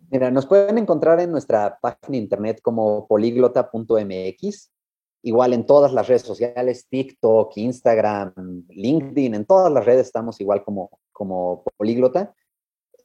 Mira, 0.09 0.31
nos 0.31 0.47
pueden 0.47 0.79
encontrar 0.79 1.21
en 1.21 1.33
nuestra 1.33 1.79
página 1.81 2.11
de 2.11 2.17
internet 2.19 2.61
como 2.63 3.09
políglota.mx, 3.09 4.71
igual 5.23 5.53
en 5.53 5.67
todas 5.67 5.93
las 5.93 6.07
redes 6.07 6.23
sociales, 6.23 6.87
TikTok, 6.89 7.57
Instagram, 7.57 8.33
LinkedIn, 8.69 9.35
en 9.35 9.45
todas 9.45 9.73
las 9.73 9.85
redes 9.85 10.07
estamos 10.07 10.41
igual 10.41 10.63
como, 10.65 11.01
como 11.11 11.65
políglota. 11.77 12.35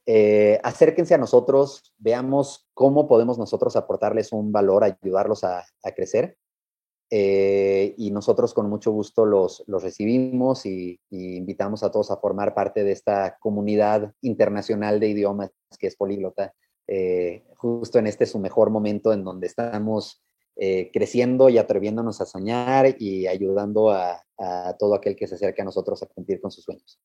Eh, 0.06 0.60
acérquense 0.62 1.14
a 1.14 1.18
nosotros, 1.18 1.92
veamos 1.98 2.68
cómo 2.72 3.08
podemos 3.08 3.36
nosotros 3.36 3.74
aportarles 3.74 4.32
un 4.32 4.52
valor, 4.52 4.84
ayudarlos 4.84 5.42
a, 5.42 5.64
crecer. 5.96 6.36
Eh, 7.10 7.94
y 7.98 8.10
nosotros 8.10 8.54
con 8.54 8.70
mucho 8.70 8.90
gusto 8.92 9.26
los, 9.26 9.64
los 9.66 9.82
recibimos 9.82 10.64
y, 10.66 10.98
y, 11.10 11.36
invitamos 11.36 11.82
a 11.82 11.90
todos 11.90 12.10
a 12.10 12.16
formar 12.16 12.54
parte 12.54 12.84
de 12.84 12.92
esta 12.92 13.36
comunidad 13.38 14.14
internacional 14.22 14.98
de 14.98 15.08
idiomas 15.08 15.50
que 15.78 15.88
es 15.88 15.96
políglota 15.96 16.54
eh, 16.94 17.42
justo 17.56 17.98
en 17.98 18.06
este 18.06 18.26
su 18.26 18.38
mejor 18.38 18.68
momento 18.68 19.14
en 19.14 19.24
donde 19.24 19.46
estamos 19.46 20.22
eh, 20.56 20.90
creciendo 20.92 21.48
y 21.48 21.56
atreviéndonos 21.56 22.20
a 22.20 22.26
soñar 22.26 22.96
y 22.98 23.26
ayudando 23.26 23.90
a, 23.90 24.22
a 24.36 24.76
todo 24.78 24.94
aquel 24.94 25.16
que 25.16 25.26
se 25.26 25.36
acerque 25.36 25.62
a 25.62 25.64
nosotros 25.64 26.02
a 26.02 26.06
cumplir 26.06 26.38
con 26.38 26.50
sus 26.50 26.64
sueños. 26.64 27.00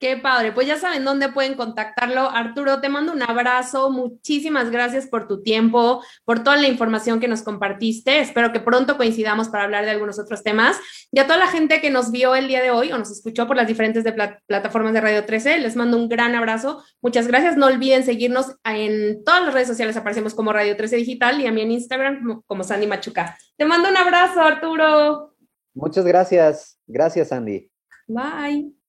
Qué 0.00 0.16
padre, 0.16 0.52
pues 0.52 0.66
ya 0.66 0.78
saben 0.78 1.04
dónde 1.04 1.28
pueden 1.28 1.56
contactarlo. 1.56 2.30
Arturo, 2.30 2.80
te 2.80 2.88
mando 2.88 3.12
un 3.12 3.22
abrazo, 3.22 3.90
muchísimas 3.90 4.70
gracias 4.70 5.06
por 5.06 5.28
tu 5.28 5.42
tiempo, 5.42 6.02
por 6.24 6.42
toda 6.42 6.56
la 6.56 6.68
información 6.68 7.20
que 7.20 7.28
nos 7.28 7.42
compartiste. 7.42 8.18
Espero 8.18 8.50
que 8.50 8.60
pronto 8.60 8.96
coincidamos 8.96 9.50
para 9.50 9.64
hablar 9.64 9.84
de 9.84 9.90
algunos 9.90 10.18
otros 10.18 10.42
temas. 10.42 10.78
Y 11.12 11.20
a 11.20 11.26
toda 11.26 11.36
la 11.36 11.48
gente 11.48 11.82
que 11.82 11.90
nos 11.90 12.12
vio 12.12 12.34
el 12.34 12.48
día 12.48 12.62
de 12.62 12.70
hoy 12.70 12.90
o 12.92 12.96
nos 12.96 13.10
escuchó 13.10 13.46
por 13.46 13.56
las 13.56 13.66
diferentes 13.66 14.02
plataformas 14.46 14.94
de 14.94 15.02
Radio 15.02 15.26
13, 15.26 15.58
les 15.58 15.76
mando 15.76 15.98
un 15.98 16.08
gran 16.08 16.34
abrazo. 16.34 16.82
Muchas 17.02 17.26
gracias. 17.26 17.58
No 17.58 17.66
olviden 17.66 18.02
seguirnos 18.02 18.56
en 18.64 19.22
todas 19.22 19.44
las 19.44 19.52
redes 19.52 19.68
sociales, 19.68 19.98
aparecemos 19.98 20.34
como 20.34 20.50
Radio 20.54 20.78
13 20.78 20.96
Digital 20.96 21.42
y 21.42 21.46
a 21.46 21.52
mí 21.52 21.60
en 21.60 21.72
Instagram 21.72 22.40
como 22.46 22.64
Sandy 22.64 22.86
Machuca. 22.86 23.36
Te 23.58 23.66
mando 23.66 23.90
un 23.90 23.98
abrazo, 23.98 24.40
Arturo. 24.40 25.34
Muchas 25.74 26.06
gracias. 26.06 26.78
Gracias, 26.86 27.28
Sandy. 27.28 27.70
Bye. 28.06 28.79